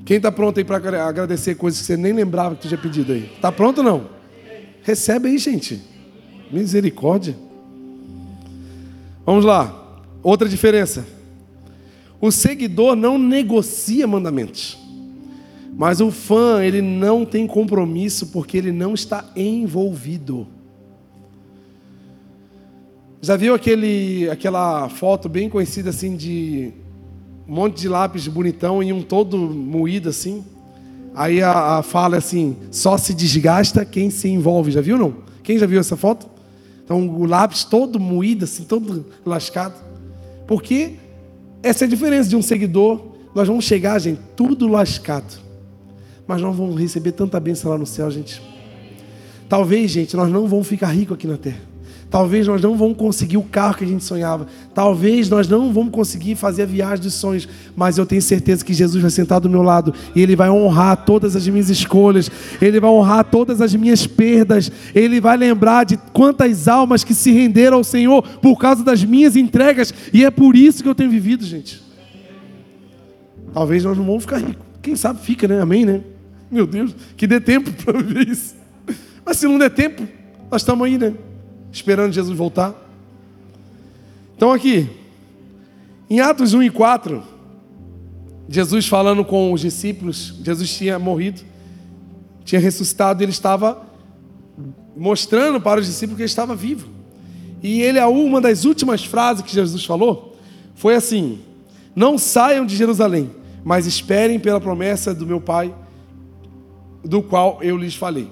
[0.05, 3.12] Quem está pronto aí para agradecer coisas que você nem lembrava que tu tinha pedido
[3.12, 3.31] aí?
[3.37, 4.11] Está pronto ou não?
[4.83, 5.81] Recebe aí, gente.
[6.51, 7.37] Misericórdia.
[9.25, 10.03] Vamos lá.
[10.23, 11.07] Outra diferença.
[12.21, 14.77] O seguidor não negocia mandamentos.
[15.81, 20.47] Mas o fã, ele não tem compromisso porque ele não está envolvido.
[23.23, 26.71] Já viu aquele, aquela foto bem conhecida assim de
[27.49, 30.45] um monte de lápis bonitão e um todo moído assim?
[31.14, 34.71] Aí a, a fala é assim: só se desgasta quem se envolve.
[34.71, 35.14] Já viu não?
[35.43, 36.29] Quem já viu essa foto?
[36.85, 39.83] Então o lápis todo moído, assim, todo lascado.
[40.47, 40.97] Porque
[41.62, 43.01] essa é a diferença de um seguidor.
[43.35, 45.49] Nós vamos chegar, gente, tudo lascado
[46.31, 48.40] mas nós vamos receber tanta bênção lá no céu, gente.
[49.49, 51.59] Talvez, gente, nós não vamos ficar ricos aqui na terra.
[52.09, 54.47] Talvez nós não vamos conseguir o carro que a gente sonhava.
[54.73, 57.49] Talvez nós não vamos conseguir fazer a viagem dos sonhos.
[57.75, 61.05] Mas eu tenho certeza que Jesus vai sentar do meu lado e Ele vai honrar
[61.05, 62.31] todas as minhas escolhas.
[62.62, 64.71] Ele vai honrar todas as minhas perdas.
[64.95, 69.35] Ele vai lembrar de quantas almas que se renderam ao Senhor por causa das minhas
[69.35, 69.93] entregas.
[70.12, 71.83] E é por isso que eu tenho vivido, gente.
[73.53, 74.64] Talvez nós não vamos ficar ricos.
[74.81, 75.61] Quem sabe fica, né?
[75.61, 76.03] Amém, né?
[76.50, 78.56] Meu Deus, que dê tempo para viver isso.
[79.24, 80.06] Mas se não der tempo,
[80.50, 81.14] nós estamos aí, né?
[81.70, 82.74] Esperando Jesus voltar.
[84.36, 84.90] Então aqui,
[86.08, 87.22] em Atos 1 e 4,
[88.48, 91.42] Jesus falando com os discípulos, Jesus tinha morrido,
[92.44, 93.86] tinha ressuscitado, e ele estava
[94.96, 96.88] mostrando para os discípulos que ele estava vivo.
[97.62, 100.36] E ele, uma das últimas frases que Jesus falou,
[100.74, 101.38] foi assim:
[101.94, 103.30] Não saiam de Jerusalém,
[103.62, 105.72] mas esperem pela promessa do meu Pai
[107.04, 108.28] do qual eu lhes falei.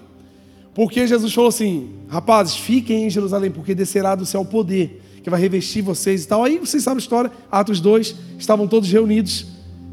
[0.74, 5.30] Porque Jesus falou assim: rapazes, fiquem em Jerusalém, porque descerá do céu o poder que
[5.30, 6.44] vai revestir vocês e tal.
[6.44, 9.46] Aí vocês sabem a história, Atos 2, estavam todos reunidos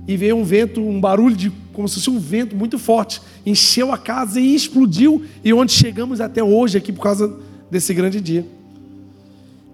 [0.07, 3.91] e veio um vento, um barulho de como se fosse um vento muito forte, encheu
[3.91, 7.35] a casa e explodiu, e onde chegamos até hoje aqui por causa
[7.69, 8.45] desse grande dia.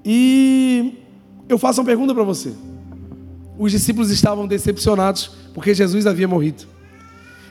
[0.03, 0.93] E
[1.47, 2.53] eu faço uma pergunta para você.
[3.59, 6.63] Os discípulos estavam decepcionados porque Jesus havia morrido.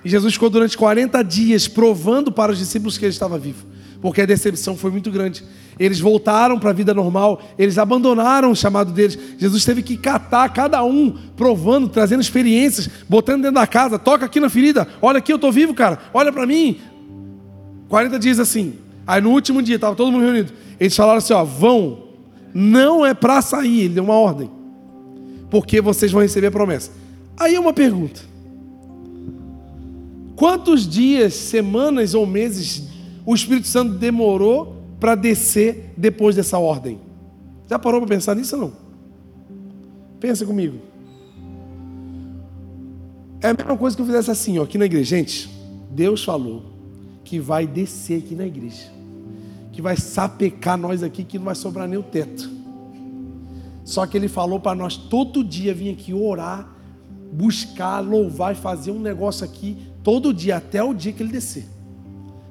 [0.04, 3.66] E Jesus ficou durante 40 dias provando para os discípulos que ele estava vivo,
[4.00, 5.44] porque a decepção foi muito grande.
[5.78, 9.18] Eles voltaram para a vida normal, eles abandonaram o chamado deles.
[9.38, 14.40] Jesus teve que catar cada um, provando, trazendo experiências, botando dentro da casa, toca aqui
[14.40, 16.78] na ferida, olha aqui, eu estou vivo, cara, olha para mim.
[17.88, 18.74] 40 dias assim.
[19.06, 20.52] Aí no último dia, estava todo mundo reunido.
[20.78, 22.04] Eles falaram assim: ó, vão,
[22.54, 24.50] não é para sair, ele deu uma ordem,
[25.50, 26.92] porque vocês vão receber a promessa.
[27.36, 28.20] Aí é uma pergunta:
[30.40, 32.84] quantos dias, semanas ou meses
[33.26, 36.98] o Espírito Santo demorou para descer depois dessa ordem?
[37.68, 38.72] Já parou para pensar nisso ou não?
[40.18, 40.78] Pensa comigo.
[43.42, 45.14] É a mesma coisa que eu fizesse assim, ó, aqui na igreja.
[45.14, 45.50] Gente,
[45.90, 46.64] Deus falou
[47.22, 48.90] que vai descer aqui na igreja.
[49.72, 52.50] Que vai sapecar nós aqui, que não vai sobrar nem o teto.
[53.84, 56.66] Só que Ele falou para nós todo dia vir aqui orar,
[57.30, 61.66] buscar, louvar e fazer um negócio aqui todo dia, até o dia que Ele descer.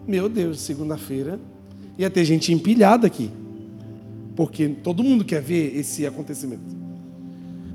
[0.07, 1.39] Meu Deus, segunda-feira
[1.99, 3.29] ia ter gente empilhada aqui.
[4.33, 6.63] Porque todo mundo quer ver esse acontecimento.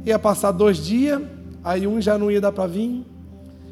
[0.07, 1.21] Ia passar dois dias,
[1.63, 3.05] aí um já não ia dar para vir.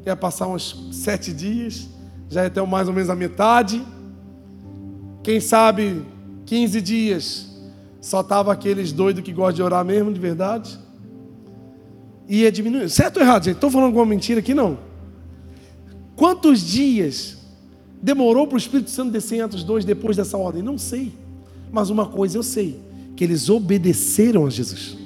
[0.04, 1.88] Ia passar uns sete dias,
[2.28, 3.82] já ia ter mais ou menos a metade.
[5.22, 6.02] Quem sabe
[6.44, 7.50] 15 dias,
[7.98, 10.78] só tava aqueles doidos que gostam de orar mesmo, de verdade.
[12.28, 12.90] Ia diminuindo.
[12.90, 13.54] Certo ou errado, gente?
[13.54, 14.76] Estou falando alguma mentira aqui, não.
[16.16, 17.38] Quantos dias
[18.03, 20.62] demorou para o Espírito Santo descer em Atos 2 depois dessa ordem?
[20.62, 21.12] Não sei.
[21.70, 22.79] Mas uma coisa eu sei:
[23.16, 24.98] que eles obedeceram a Jesus.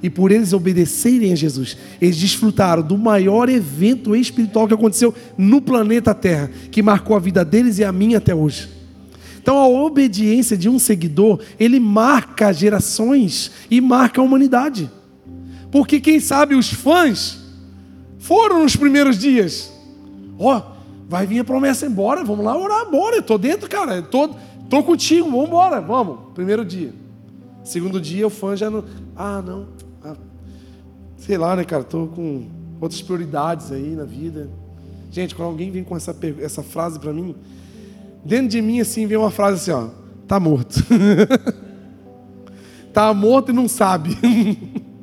[0.00, 5.60] E por eles obedecerem a Jesus, eles desfrutaram do maior evento espiritual que aconteceu no
[5.60, 8.68] planeta Terra, que marcou a vida deles e a minha até hoje.
[9.40, 14.88] Então a obediência de um seguidor, ele marca gerações e marca a humanidade.
[15.70, 17.38] Porque quem sabe os fãs
[18.18, 19.72] foram nos primeiros dias.
[20.38, 20.62] Ó,
[21.08, 24.30] vai vir a promessa embora, vamos lá orar, bora, eu tô dentro, cara, tô,
[24.68, 26.32] tô contigo, vamos embora, vamos.
[26.34, 26.92] Primeiro dia.
[27.64, 28.84] Segundo dia, o fã já não.
[29.16, 29.66] Ah, não.
[30.02, 30.16] Ah,
[31.16, 32.46] sei lá, né, cara, tô com
[32.80, 34.48] outras prioridades aí na vida.
[35.10, 37.34] Gente, quando alguém vem com essa, essa frase para mim,
[38.24, 39.88] dentro de mim assim vem uma frase assim, ó,
[40.26, 40.84] tá morto.
[42.92, 44.16] tá morto e não sabe.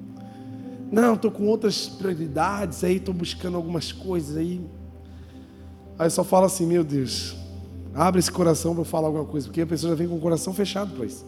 [0.91, 4.61] não, tô com outras prioridades aí, tô buscando algumas coisas aí.
[5.97, 7.35] Aí só fala assim, meu Deus,
[7.93, 10.53] abre esse coração para falar alguma coisa, porque a pessoa já vem com o coração
[10.53, 11.25] fechado para isso.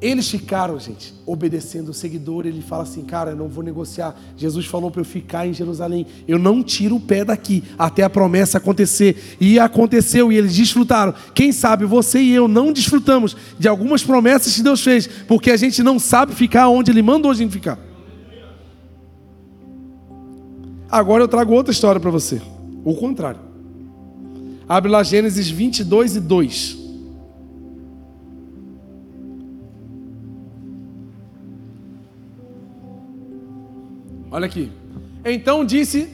[0.00, 2.46] Eles ficaram, gente, obedecendo o seguidor.
[2.46, 4.14] Ele fala assim: Cara, eu não vou negociar.
[4.36, 6.06] Jesus falou para eu ficar em Jerusalém.
[6.28, 9.36] Eu não tiro o pé daqui até a promessa acontecer.
[9.40, 11.14] E aconteceu, e eles desfrutaram.
[11.34, 15.56] Quem sabe você e eu não desfrutamos de algumas promessas que Deus fez, porque a
[15.56, 17.78] gente não sabe ficar onde Ele mandou a gente ficar.
[20.90, 22.40] Agora eu trago outra história para você.
[22.86, 23.40] O contrário.
[24.68, 26.78] Abre lá Gênesis 22 e 2.
[34.30, 34.70] Olha aqui.
[35.24, 36.08] Então disse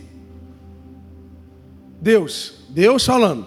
[2.00, 3.44] Deus, Deus falando: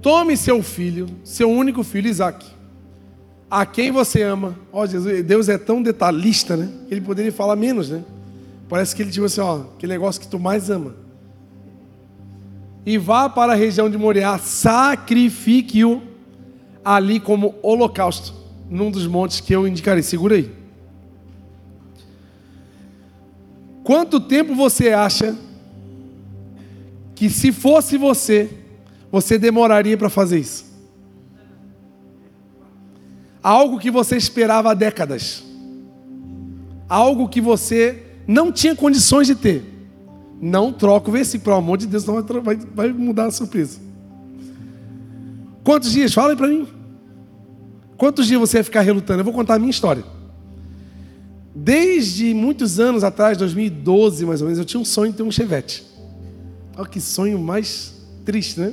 [0.00, 2.46] Tome seu filho, seu único filho Isaac,
[3.50, 4.58] a quem você ama.
[4.72, 6.70] Ó, Jesus, Deus é tão detalhista, né?
[6.90, 8.02] Ele poderia falar menos, né?
[8.70, 11.09] Parece que ele diz assim: ó, que negócio que tu mais ama
[12.84, 16.02] e vá para a região de Moriá, sacrifique-o
[16.84, 18.34] ali como holocausto,
[18.68, 20.02] num dos montes que eu indicarei.
[20.02, 20.50] Segura aí.
[23.84, 25.36] Quanto tempo você acha
[27.14, 28.50] que se fosse você,
[29.10, 30.64] você demoraria para fazer isso?
[33.42, 35.42] Algo que você esperava há décadas.
[36.88, 39.69] Algo que você não tinha condições de ter.
[40.40, 43.78] Não troca o versículo, pelo amor de Deus, não vai, vai mudar a surpresa.
[45.62, 46.14] Quantos dias?
[46.14, 46.66] Fala aí para mim.
[47.96, 49.20] Quantos dias você vai ficar relutando?
[49.20, 50.02] Eu vou contar a minha história.
[51.54, 55.30] Desde muitos anos atrás, 2012 mais ou menos, eu tinha um sonho de ter um
[55.30, 55.84] Chevette.
[56.76, 58.72] Olha que sonho mais triste, né?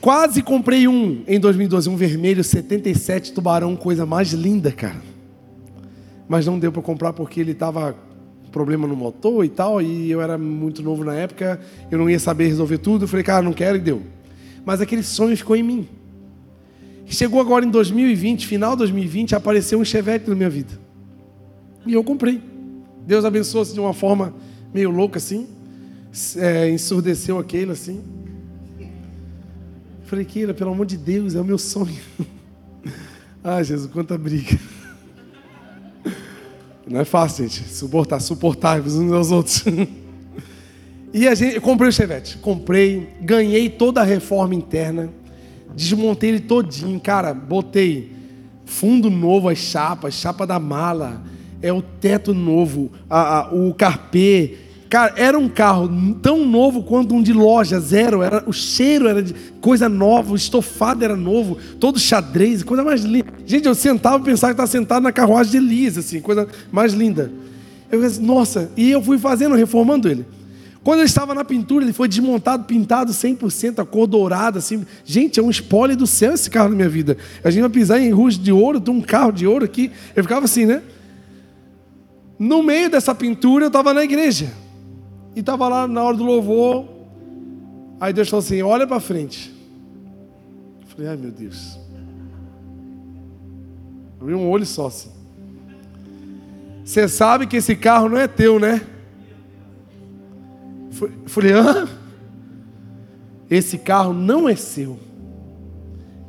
[0.00, 5.02] Quase comprei um em 2012, um vermelho 77 tubarão, coisa mais linda, cara.
[6.28, 7.94] Mas não deu para comprar porque ele estava
[8.56, 12.18] problema no motor e tal, e eu era muito novo na época, eu não ia
[12.18, 13.04] saber resolver tudo.
[13.04, 14.00] Eu falei, cara, não quero e deu.
[14.64, 15.88] Mas aquele sonho ficou em mim.
[17.04, 20.72] Chegou agora em 2020, final de 2020, apareceu um Chevette na minha vida.
[21.84, 22.40] E eu comprei.
[23.06, 24.34] Deus abençoou-se de uma forma
[24.72, 25.46] meio louca assim.
[26.36, 28.02] É, ensurdeceu aquele assim.
[30.04, 32.00] Falei, Keila, pelo amor de Deus, é o meu sonho.
[33.44, 34.58] ah, Jesus, quanta briga.
[36.88, 39.64] Não é fácil, gente, suportar, suportar uns aos outros.
[41.12, 45.12] e a gente, eu comprei o Chevette, comprei, ganhei toda a reforma interna,
[45.74, 48.12] desmontei ele todinho, cara, botei
[48.64, 51.24] fundo novo, as chapas, chapa da mala,
[51.60, 54.56] é o teto novo, a, a, o carpê,
[54.88, 55.88] Cara, era um carro
[56.22, 58.22] tão novo quanto um de loja, zero.
[58.22, 63.02] Era, o cheiro era de coisa nova, o estofado era novo, todo xadrez, coisa mais
[63.02, 63.26] linda.
[63.44, 66.92] Gente, eu sentava e pensava que estava sentado na carruagem de Elise, assim, coisa mais
[66.92, 67.32] linda.
[67.90, 70.24] Eu pensei, nossa, e eu fui fazendo, reformando ele.
[70.84, 74.86] Quando ele estava na pintura, ele foi desmontado, pintado 100%, a cor dourada, assim.
[75.04, 77.16] Gente, é um spoiler do céu esse carro na minha vida.
[77.42, 79.90] A gente vai pisar em ruas de ouro, tem um carro de ouro aqui.
[80.14, 80.80] Eu ficava assim, né?
[82.38, 84.52] No meio dessa pintura, eu estava na igreja.
[85.36, 86.88] E estava lá na hora do louvor.
[88.00, 89.54] Aí Deus falou assim: olha para frente.
[90.80, 91.78] Eu falei, ai meu Deus.
[94.18, 95.10] Abri um olho só assim.
[96.82, 98.80] Você sabe que esse carro não é teu, né?
[101.02, 101.86] Eu falei, hã?
[103.50, 104.98] Esse carro não é seu.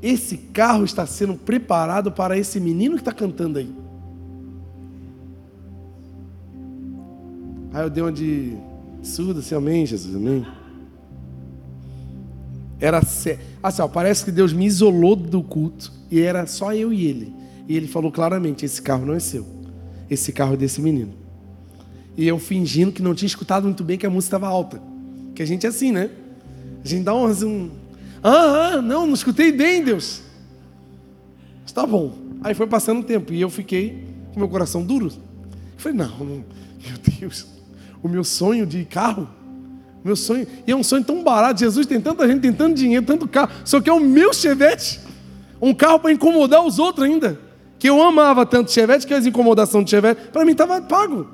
[0.02, 3.74] Esse carro está sendo preparado para esse menino que está cantando aí.
[7.74, 8.58] Aí eu dei uma de
[9.08, 10.46] Surdo assim, amém, Jesus, amém.
[12.80, 17.06] Era assim, ó, parece que Deus me isolou do culto e era só eu e
[17.06, 17.34] ele.
[17.67, 19.48] E ele falou claramente: esse carro não é seu,
[20.10, 21.13] esse carro é desse menino.
[22.17, 24.82] E eu fingindo que não tinha escutado muito bem que a música estava alta.
[25.34, 26.10] Que a gente é assim, né?
[26.84, 27.72] A gente dá um,
[28.22, 30.22] ah, ah, não, não escutei bem, Deus.
[31.65, 32.13] Está bom.
[32.43, 35.08] Aí foi passando o tempo e eu fiquei com meu coração duro.
[35.08, 36.43] Eu falei, não, não
[36.84, 37.57] meu Deus
[38.01, 39.27] o meu sonho de carro.
[40.03, 41.60] Meu sonho, e é um sonho tão barato.
[41.60, 43.51] Jesus tem tanta gente, tem tanto dinheiro, tanto carro.
[43.65, 44.99] Só que é o meu Chevette.
[45.62, 47.39] Um carro para incomodar os outros ainda.
[47.79, 51.27] Que eu amava tanto Chevette que as incomodações de Chevette, para mim estava pago.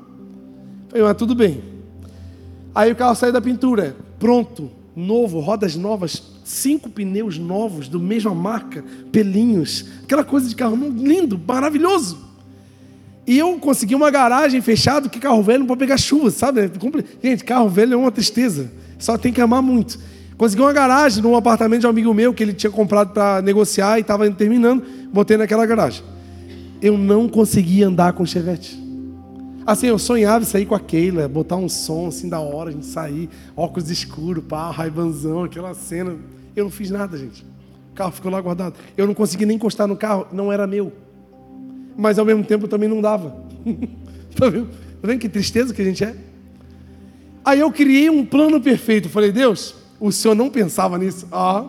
[0.89, 1.63] Falei, mas tudo bem.
[2.73, 8.34] Aí o carro saiu da pintura, pronto, novo, rodas novas, cinco pneus novos, do mesma
[8.34, 12.33] marca, pelinhos, aquela coisa de carro lindo, maravilhoso.
[13.26, 16.70] E eu consegui uma garagem fechada, que carro velho não pode pegar chuva, sabe?
[17.24, 18.70] Gente, carro velho é uma tristeza.
[19.00, 19.98] Só tem que amar muito.
[20.38, 23.98] Consegui uma garagem num apartamento de um amigo meu que ele tinha comprado para negociar
[23.98, 24.84] e estava terminando.
[25.14, 26.04] Botei naquela garagem.
[26.82, 28.82] Eu não conseguia andar com o Chevette.
[29.66, 32.74] Assim, eu sonhava em sair com a Keila, botar um som assim da hora, a
[32.74, 36.18] gente sair, óculos escuros, pá, raivanzão, aquela cena.
[36.54, 37.46] Eu não fiz nada, gente.
[37.94, 38.76] O carro ficou lá guardado.
[38.98, 40.92] Eu não consegui nem encostar no carro, não era meu
[41.96, 43.36] mas ao mesmo tempo também não dava.
[44.34, 45.20] Tá, tá vendo?
[45.20, 46.16] que tristeza que a gente é?
[47.46, 49.08] Aí eu criei um plano perfeito.
[49.08, 51.28] Falei, Deus, o senhor não pensava nisso?
[51.32, 51.66] Ah,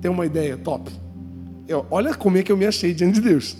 [0.00, 0.88] tem uma ideia, top.
[1.66, 3.56] Eu, olha como é que eu me achei diante de Deus.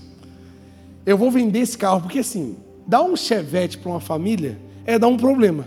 [1.04, 5.08] Eu vou vender esse carro, porque assim, dar um chevette para uma família é dar
[5.08, 5.66] um problema.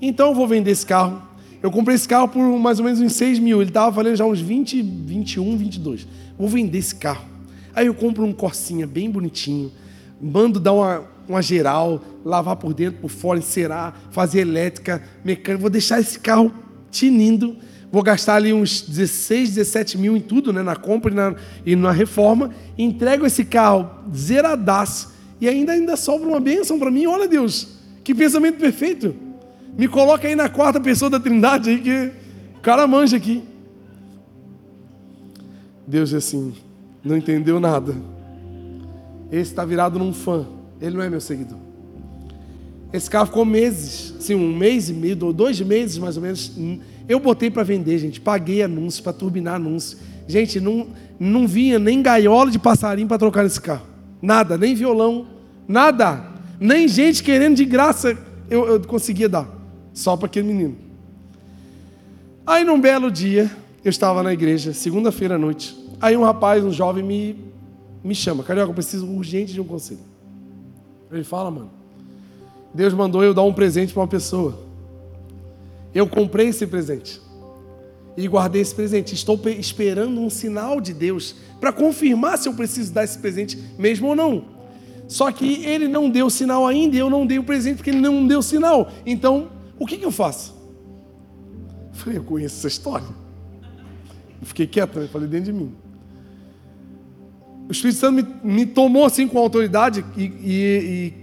[0.00, 1.22] Então eu vou vender esse carro.
[1.62, 3.60] Eu comprei esse carro por mais ou menos uns 6 mil.
[3.60, 6.06] Ele estava valendo já uns 20, 21, 22.
[6.38, 7.29] Vou vender esse carro.
[7.74, 9.72] Aí eu compro um Corsinha bem bonitinho,
[10.20, 15.60] mando dar uma, uma geral, lavar por dentro, por fora, encerar, fazer elétrica, mecânica.
[15.60, 16.52] Vou deixar esse carro
[16.90, 17.56] tinindo.
[17.92, 20.62] Vou gastar ali uns 16, 17 mil em tudo, né?
[20.62, 21.34] Na compra e na,
[21.66, 22.50] e na reforma.
[22.78, 25.12] Entrego esse carro zeradaço.
[25.40, 27.06] E ainda, ainda sobra uma bênção para mim.
[27.06, 29.14] Olha, Deus, que pensamento perfeito.
[29.76, 32.12] Me coloca aí na quarta pessoa da trindade aí, que
[32.56, 33.42] o cara manja aqui.
[35.86, 36.52] Deus é assim,
[37.02, 37.94] não entendeu nada.
[39.30, 40.46] Esse está virado num fã.
[40.80, 41.58] Ele não é meu seguidor.
[42.92, 46.52] Esse carro ficou meses, assim, um mês e meio, dois meses mais ou menos.
[47.08, 48.20] Eu botei para vender, gente.
[48.20, 49.98] Paguei anúncio para turbinar anúncio.
[50.26, 53.86] Gente, não, não vinha nem gaiola de passarinho para trocar nesse carro.
[54.20, 55.26] Nada, nem violão,
[55.66, 56.24] nada.
[56.58, 58.16] Nem gente querendo de graça
[58.50, 59.48] eu, eu conseguia dar.
[59.94, 60.76] Só para aquele menino.
[62.46, 63.50] Aí num belo dia,
[63.84, 65.79] eu estava na igreja, segunda-feira à noite.
[66.00, 67.36] Aí um rapaz, um jovem, me,
[68.02, 68.42] me chama.
[68.42, 70.00] Carioca, eu preciso urgente de um conselho.
[71.12, 71.70] Ele fala, mano.
[72.72, 74.58] Deus mandou eu dar um presente para uma pessoa.
[75.94, 77.20] Eu comprei esse presente.
[78.16, 79.14] E guardei esse presente.
[79.14, 84.08] Estou esperando um sinal de Deus para confirmar se eu preciso dar esse presente mesmo
[84.08, 84.44] ou não.
[85.06, 88.00] Só que ele não deu sinal ainda e eu não dei o presente porque ele
[88.00, 88.90] não deu sinal.
[89.04, 90.54] Então, o que, que eu faço?
[91.92, 93.08] Eu falei, eu conheço essa história.
[94.40, 95.08] Eu fiquei quieto, né?
[95.12, 95.74] falei dentro de mim
[97.70, 101.14] o Espírito Santo me, me tomou assim com autoridade e, e, e,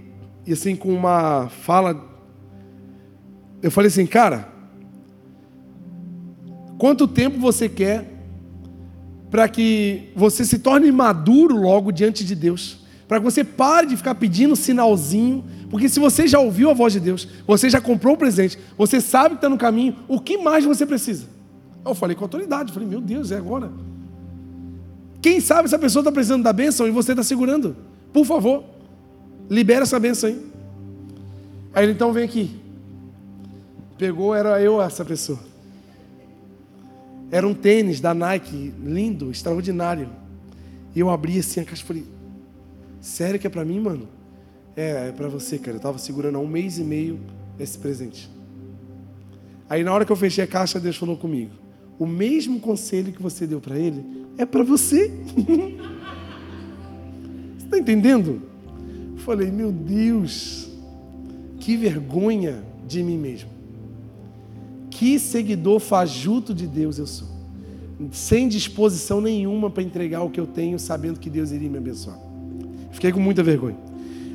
[0.46, 2.08] e assim com uma fala.
[3.62, 4.48] Eu falei assim, cara,
[6.78, 8.10] quanto tempo você quer
[9.30, 12.78] para que você se torne maduro logo diante de Deus?
[13.06, 16.94] Para que você pare de ficar pedindo sinalzinho, Porque se você já ouviu a voz
[16.94, 20.38] de Deus, você já comprou o presente, você sabe que está no caminho, o que
[20.38, 21.26] mais você precisa?
[21.84, 23.70] Eu falei com autoridade, falei, meu Deus, é agora.
[25.20, 27.76] Quem sabe essa pessoa está precisando da bênção e você está segurando?
[28.12, 28.64] Por favor,
[29.50, 30.46] libera essa bênção aí.
[31.74, 32.60] Aí ele então vem aqui.
[33.98, 35.40] Pegou, era eu essa pessoa.
[37.30, 40.08] Era um tênis da Nike, lindo, extraordinário.
[40.94, 42.04] E eu abri assim a caixa e falei:
[43.00, 44.08] Sério que é para mim, mano?
[44.76, 45.76] É, é para você, cara.
[45.76, 47.20] Eu tava segurando há um mês e meio
[47.58, 48.30] esse presente.
[49.68, 51.50] Aí na hora que eu fechei a caixa, Deus falou comigo:
[51.98, 55.12] O mesmo conselho que você deu para ele é para você.
[57.58, 58.40] você está entendendo?
[59.18, 60.68] Falei: Meu Deus,
[61.58, 63.50] que vergonha de mim mesmo.
[64.90, 67.28] Que seguidor fajuto de Deus eu sou.
[68.12, 72.18] Sem disposição nenhuma para entregar o que eu tenho, sabendo que Deus iria me abençoar.
[72.92, 73.76] Fiquei com muita vergonha.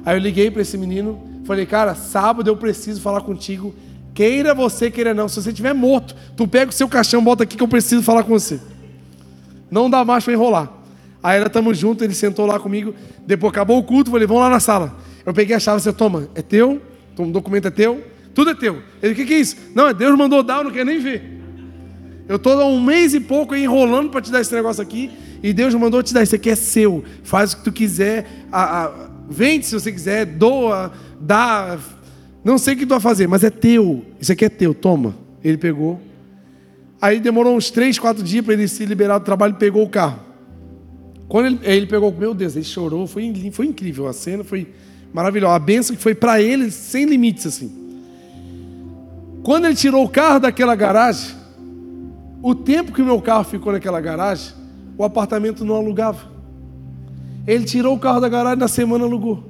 [0.05, 3.73] Aí eu liguei para esse menino, falei, cara, sábado eu preciso falar contigo.
[4.13, 5.27] Queira você, queira não.
[5.27, 8.23] Se você estiver morto, tu pega o seu caixão, bota aqui que eu preciso falar
[8.23, 8.59] com você.
[9.73, 10.71] Não dá mais para enrolar.
[11.23, 12.93] Aí ela tamo junto, ele sentou lá comigo.
[13.25, 14.95] Depois acabou o culto, falei, vamos lá na sala.
[15.25, 16.79] Eu peguei a chave, você toma, é teu,
[17.17, 18.03] o documento é teu,
[18.35, 18.83] tudo é teu.
[19.01, 19.55] Ele, o que, que é isso?
[19.73, 21.41] Não, é Deus mandou dar, eu não quero nem ver.
[22.27, 25.09] Eu estou há um mês e pouco enrolando para te dar esse negócio aqui.
[25.41, 26.23] E Deus mandou te dar.
[26.23, 27.03] Isso aqui é seu.
[27.21, 28.45] Faz o que tu quiser.
[28.49, 28.91] A, a,
[29.29, 30.25] vende se você quiser.
[30.25, 30.93] Doa.
[31.19, 31.77] Dá.
[32.41, 34.05] Não sei o que tu vai fazer, mas é teu.
[34.21, 34.73] Isso aqui é teu.
[34.73, 35.15] Toma.
[35.43, 35.99] Ele pegou.
[37.03, 39.89] Aí demorou uns três, quatro dias para ele se liberar do trabalho e pegou o
[39.89, 40.21] carro.
[41.27, 43.05] Quando ele, ele pegou, meu Deus, ele chorou.
[43.05, 44.07] Foi, foi incrível.
[44.07, 44.73] A cena foi
[45.13, 45.53] maravilhosa.
[45.53, 47.69] A benção que foi para ele sem limites assim.
[49.43, 51.35] Quando ele tirou o carro daquela garagem,
[52.41, 54.53] o tempo que o meu carro ficou naquela garagem,
[54.97, 56.31] o apartamento não alugava.
[57.45, 59.43] Ele tirou o carro da garagem na semana alugou.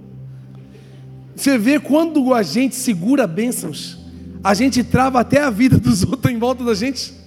[1.35, 3.99] Você vê quando a gente segura bênçãos,
[4.43, 7.21] a gente trava até a vida dos outros em volta da gente.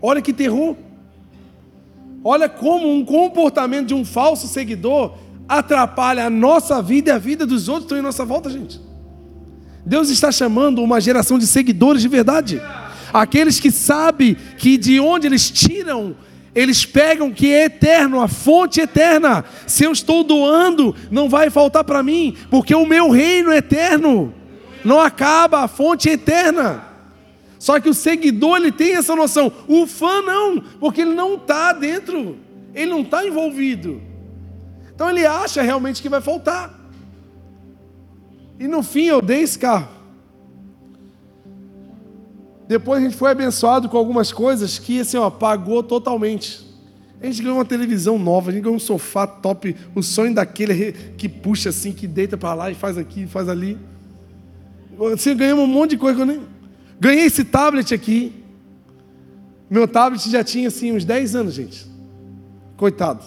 [0.00, 0.76] Olha que terror.
[2.22, 5.14] Olha como um comportamento de um falso seguidor
[5.48, 8.80] atrapalha a nossa vida e a vida dos outros que estão em nossa volta, gente.
[9.84, 12.62] Deus está chamando uma geração de seguidores de verdade
[13.12, 16.16] aqueles que sabem que de onde eles tiram,
[16.54, 19.44] eles pegam que é eterno, a fonte eterna.
[19.66, 24.32] Se eu estou doando, não vai faltar para mim, porque o meu reino é eterno,
[24.84, 26.89] não acaba, a fonte é eterna.
[27.60, 31.74] Só que o seguidor ele tem essa noção, o fã não, porque ele não está
[31.74, 32.38] dentro,
[32.74, 34.00] ele não está envolvido.
[34.94, 36.74] Então ele acha realmente que vai faltar.
[38.58, 39.88] E no fim eu dei esse carro.
[42.66, 45.30] Depois a gente foi abençoado com algumas coisas que assim, ó,
[45.82, 46.66] totalmente.
[47.20, 50.92] A gente ganhou uma televisão nova, a gente ganhou um sofá top, o sonho daquele
[51.18, 53.76] que puxa assim, que deita para lá e faz aqui, faz ali.
[55.12, 56.24] Assim, ganhamos um monte de coisa.
[56.24, 56.40] Nem...
[57.00, 58.32] Ganhei esse tablet aqui.
[59.68, 61.86] Meu tablet já tinha assim uns 10 anos, gente.
[62.76, 63.24] Coitado.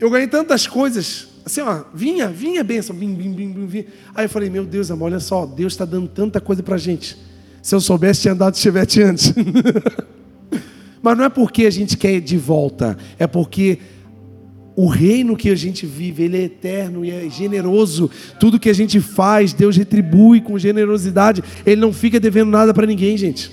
[0.00, 3.84] Eu ganhei tantas coisas Assim, ó, vinha, vinha bênção, bim, bim, bim, bim.
[4.14, 6.78] Aí eu falei, meu Deus, amor, olha só, Deus está dando tanta coisa para a
[6.78, 7.16] gente.
[7.60, 9.34] Se eu soubesse, tinha dado chevette antes.
[11.02, 13.80] Mas não é porque a gente quer de volta, é porque
[14.74, 18.10] o reino que a gente vive, ele é eterno e é generoso.
[18.40, 21.42] Tudo que a gente faz, Deus retribui com generosidade.
[21.66, 23.52] Ele não fica devendo nada para ninguém, gente.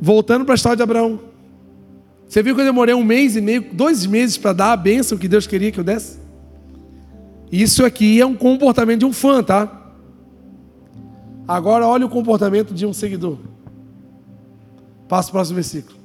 [0.00, 1.20] Voltando para a história de Abraão.
[2.28, 5.18] Você viu que eu demorei um mês e meio, dois meses para dar a bênção
[5.18, 6.18] que Deus queria que eu desse?
[7.50, 9.92] Isso aqui é um comportamento de um fã, tá?
[11.48, 13.38] Agora olha o comportamento de um seguidor.
[15.08, 15.97] Passa o próximo versículo.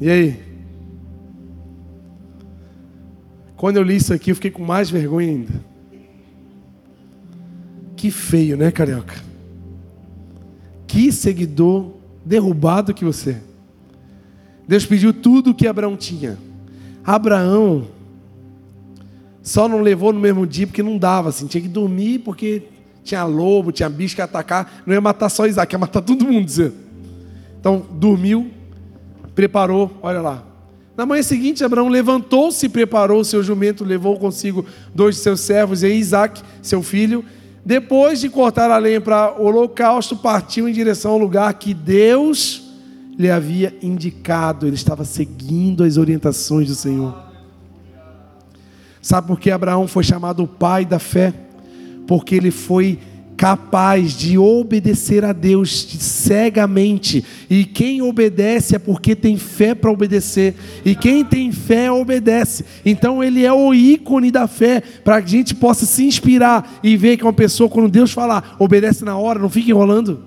[0.00, 0.42] E aí?
[3.56, 5.52] Quando eu li isso aqui, eu fiquei com mais vergonha ainda.
[7.96, 9.30] Que feio, né, carioca?
[10.90, 11.92] que seguidor
[12.24, 13.36] derrubado que você.
[14.66, 16.36] Deus pediu tudo o que Abraão tinha.
[17.04, 17.86] Abraão
[19.40, 22.64] só não levou no mesmo dia porque não dava, assim, tinha que dormir porque
[23.04, 26.26] tinha lobo, tinha bicho que ia atacar, não ia matar só Isaac, ia matar todo
[26.26, 26.50] mundo.
[27.60, 28.50] Então, dormiu,
[29.40, 30.44] preparou, olha lá.
[30.94, 35.82] Na manhã seguinte, Abraão levantou-se, preparou o seu jumento, levou consigo dois de seus servos
[35.82, 37.24] e Isaac, seu filho,
[37.64, 42.70] depois de cortar a lenha para o holocausto, partiu em direção ao lugar que Deus
[43.18, 44.66] lhe havia indicado.
[44.66, 47.16] Ele estava seguindo as orientações do Senhor.
[49.00, 51.32] Sabe por que Abraão foi chamado o pai da fé?
[52.06, 52.98] Porque ele foi
[53.40, 57.24] capaz de obedecer a Deus cegamente.
[57.48, 60.54] E quem obedece é porque tem fé para obedecer.
[60.84, 62.66] E quem tem fé obedece.
[62.84, 66.98] Então ele é o ícone da fé para que a gente possa se inspirar e
[66.98, 70.22] ver que uma pessoa, quando Deus falar, obedece na hora, não fica enrolando.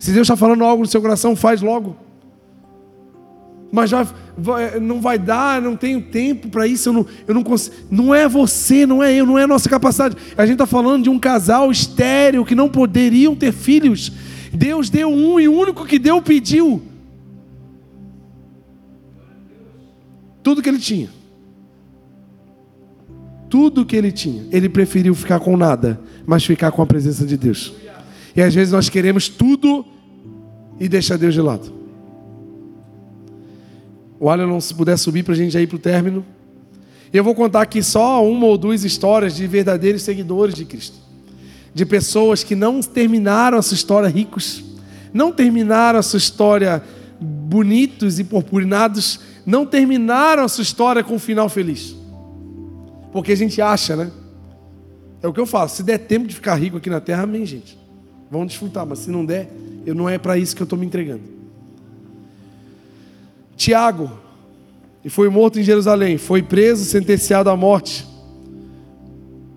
[0.00, 1.96] Se Deus está falando algo no seu coração, faz logo
[3.72, 4.06] mas já
[4.82, 7.74] não vai dar, não tenho tempo para isso, eu não, eu não consigo.
[7.90, 10.14] Não é você, não é eu, não é a nossa capacidade.
[10.36, 14.12] A gente está falando de um casal estéreo que não poderiam ter filhos.
[14.52, 16.82] Deus deu um e o único que deu pediu.
[20.42, 21.08] Tudo que ele tinha.
[23.48, 24.44] Tudo que ele tinha.
[24.52, 27.72] Ele preferiu ficar com nada, mas ficar com a presença de Deus.
[28.36, 29.82] E às vezes nós queremos tudo
[30.78, 31.81] e deixar Deus de lado.
[34.22, 36.24] O Alan, se puder subir para a gente ir para o término.
[37.12, 40.96] Eu vou contar aqui só uma ou duas histórias de verdadeiros seguidores de Cristo.
[41.74, 44.62] De pessoas que não terminaram a sua história ricos,
[45.12, 46.80] não terminaram a sua história
[47.20, 51.96] bonitos e purpurinados, não terminaram a sua história com um final feliz.
[53.10, 54.08] Porque a gente acha, né?
[55.20, 57.44] É o que eu falo, se der tempo de ficar rico aqui na terra, amém,
[57.44, 57.76] gente.
[58.30, 59.52] Vamos desfrutar, mas se não der,
[59.84, 61.41] eu não é para isso que eu estou me entregando.
[63.62, 64.10] Tiago,
[65.04, 68.04] e foi morto em Jerusalém, foi preso, sentenciado à morte,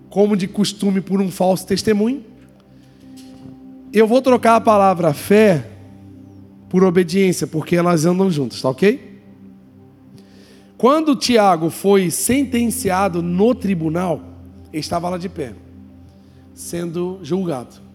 [0.08, 2.24] como de costume por um falso testemunho.
[3.92, 5.68] Eu vou trocar a palavra fé
[6.68, 9.20] por obediência, porque elas andam juntas, tá ok?
[10.78, 14.22] Quando Tiago foi sentenciado no tribunal,
[14.72, 15.52] estava lá de pé,
[16.54, 17.85] sendo julgado.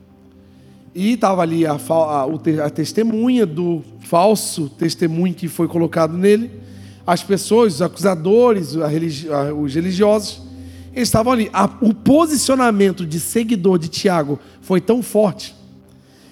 [0.93, 6.51] E estava ali a, a, a, testemunha do falso testemunho que foi colocado nele.
[7.07, 10.41] As pessoas, os acusadores, religi os religiosos,
[10.93, 11.49] eles estavam ali.
[11.79, 15.55] o posicionamento de seguidor de Tiago foi tão forte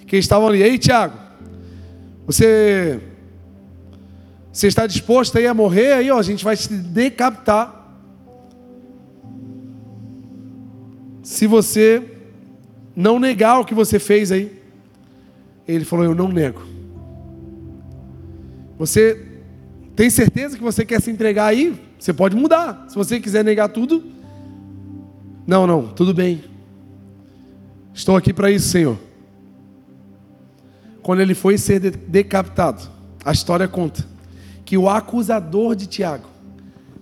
[0.05, 0.61] que eles estavam ali.
[0.61, 1.17] Ei, Tiago,
[2.25, 2.99] você,
[4.51, 5.93] você está disposto aí a morrer?
[5.93, 7.75] Aí, ó, a gente vai te decapitar.
[11.23, 12.18] Se você
[12.99, 14.61] não negar o que você fez aí.
[15.65, 16.61] Ele falou: Eu não nego.
[18.77, 19.25] Você
[19.95, 21.79] tem certeza que você quer se entregar aí?
[21.97, 22.87] Você pode mudar.
[22.89, 24.03] Se você quiser negar tudo,
[25.47, 26.43] não, não, tudo bem.
[27.93, 28.97] Estou aqui para isso, Senhor.
[31.01, 32.83] Quando ele foi ser decapitado,
[33.23, 34.05] a história conta
[34.65, 36.27] que o acusador de Tiago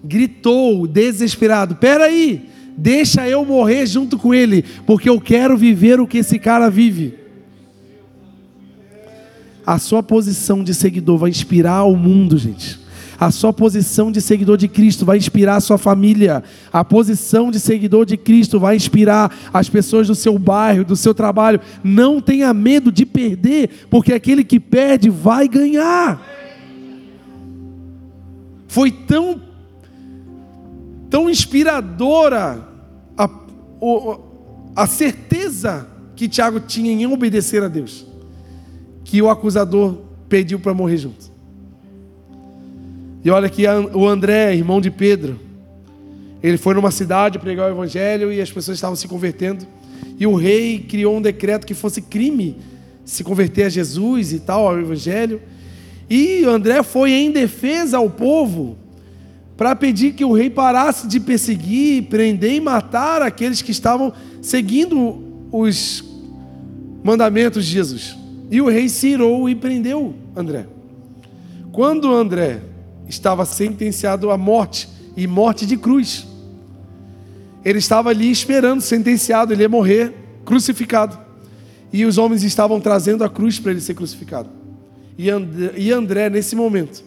[0.04, 6.19] gritou desesperado: Peraí, Deixa eu morrer junto com ele, porque eu quero viver o que
[6.19, 7.15] esse cara vive.
[9.65, 12.80] A sua posição de seguidor vai inspirar o mundo, gente.
[13.19, 16.43] A sua posição de seguidor de Cristo vai inspirar a sua família.
[16.71, 21.15] A posição de seguidor de Cristo vai inspirar as pessoas do seu bairro, do seu
[21.15, 21.59] trabalho.
[21.84, 26.21] Não tenha medo de perder, porque aquele que perde vai ganhar.
[28.67, 29.41] Foi tão
[31.09, 32.66] tão inspiradora
[33.82, 38.05] a, a certeza que Tiago tinha em obedecer a Deus,
[39.03, 39.97] que o acusador
[40.28, 41.32] pediu para morrer junto.
[43.23, 43.63] E olha aqui
[43.93, 45.39] o André, irmão de Pedro,
[46.41, 49.65] ele foi numa cidade pregar o evangelho e as pessoas estavam se convertendo.
[50.19, 52.57] E o rei criou um decreto que fosse crime
[53.03, 55.41] se converter a Jesus e tal, ao evangelho.
[56.09, 58.78] E André foi em defesa ao povo
[59.58, 65.47] para pedir que o rei parasse de perseguir, prender e matar aqueles que estavam seguindo
[65.51, 66.03] os
[67.03, 68.16] mandamentos de Jesus.
[68.51, 70.68] E o rei se irou e prendeu André.
[71.72, 72.62] Quando André
[73.10, 76.28] estava sentenciado à morte e morte de cruz,
[77.66, 80.14] ele estava ali esperando, sentenciado, ele ia morrer
[80.45, 81.18] crucificado.
[81.91, 84.49] E os homens estavam trazendo a cruz para ele ser crucificado.
[85.18, 87.03] E André, e André, nesse momento,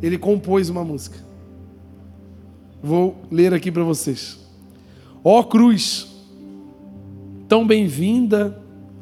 [0.00, 1.29] ele compôs uma música.
[2.82, 4.38] Vou ler aqui para vocês.
[5.22, 6.08] Ó cruz,
[7.46, 8.60] tão bem-vinda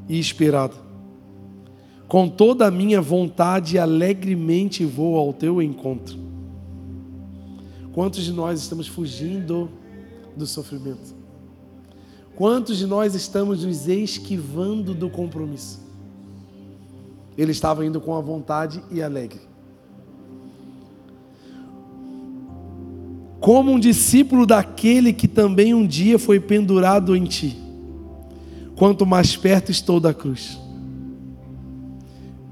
[0.09, 0.74] e esperada.
[2.09, 6.18] Com toda a minha vontade, alegremente vou ao teu encontro.
[7.93, 9.70] Quantos de nós estamos fugindo
[10.37, 11.14] do sofrimento?
[12.35, 15.81] Quantos de nós estamos nos esquivando do compromisso?
[17.37, 19.41] Ele estava indo com a vontade e alegre.
[23.49, 27.57] Como um discípulo daquele que também um dia foi pendurado em ti.
[28.76, 30.61] Quanto mais perto estou da cruz,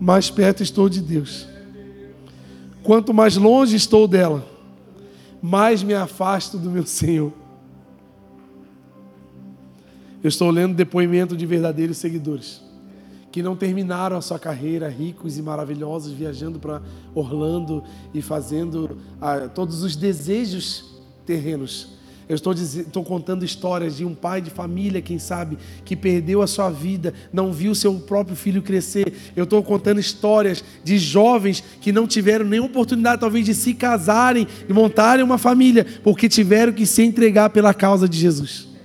[0.01, 1.47] mais perto estou de Deus.
[2.83, 4.43] Quanto mais longe estou dela,
[5.43, 7.31] mais me afasto do meu Senhor.
[10.25, 12.63] Eu estou lendo depoimento de verdadeiros seguidores
[13.37, 16.81] que não terminaram a sua carreira ricos e maravilhosos, viajando para
[17.15, 17.85] Orlando
[18.15, 20.95] e fazendo ah, todos os desejos
[21.27, 21.89] terrenos.
[22.27, 26.47] Eu estou, estou, contando histórias de um pai de família, quem sabe, que perdeu a
[26.47, 29.13] sua vida, não viu seu próprio filho crescer.
[29.37, 34.49] Eu estou contando histórias de jovens que não tiveram nenhuma oportunidade, talvez, de se casarem
[34.67, 38.76] e montarem uma família, porque tiveram que se entregar pela causa de Jesus.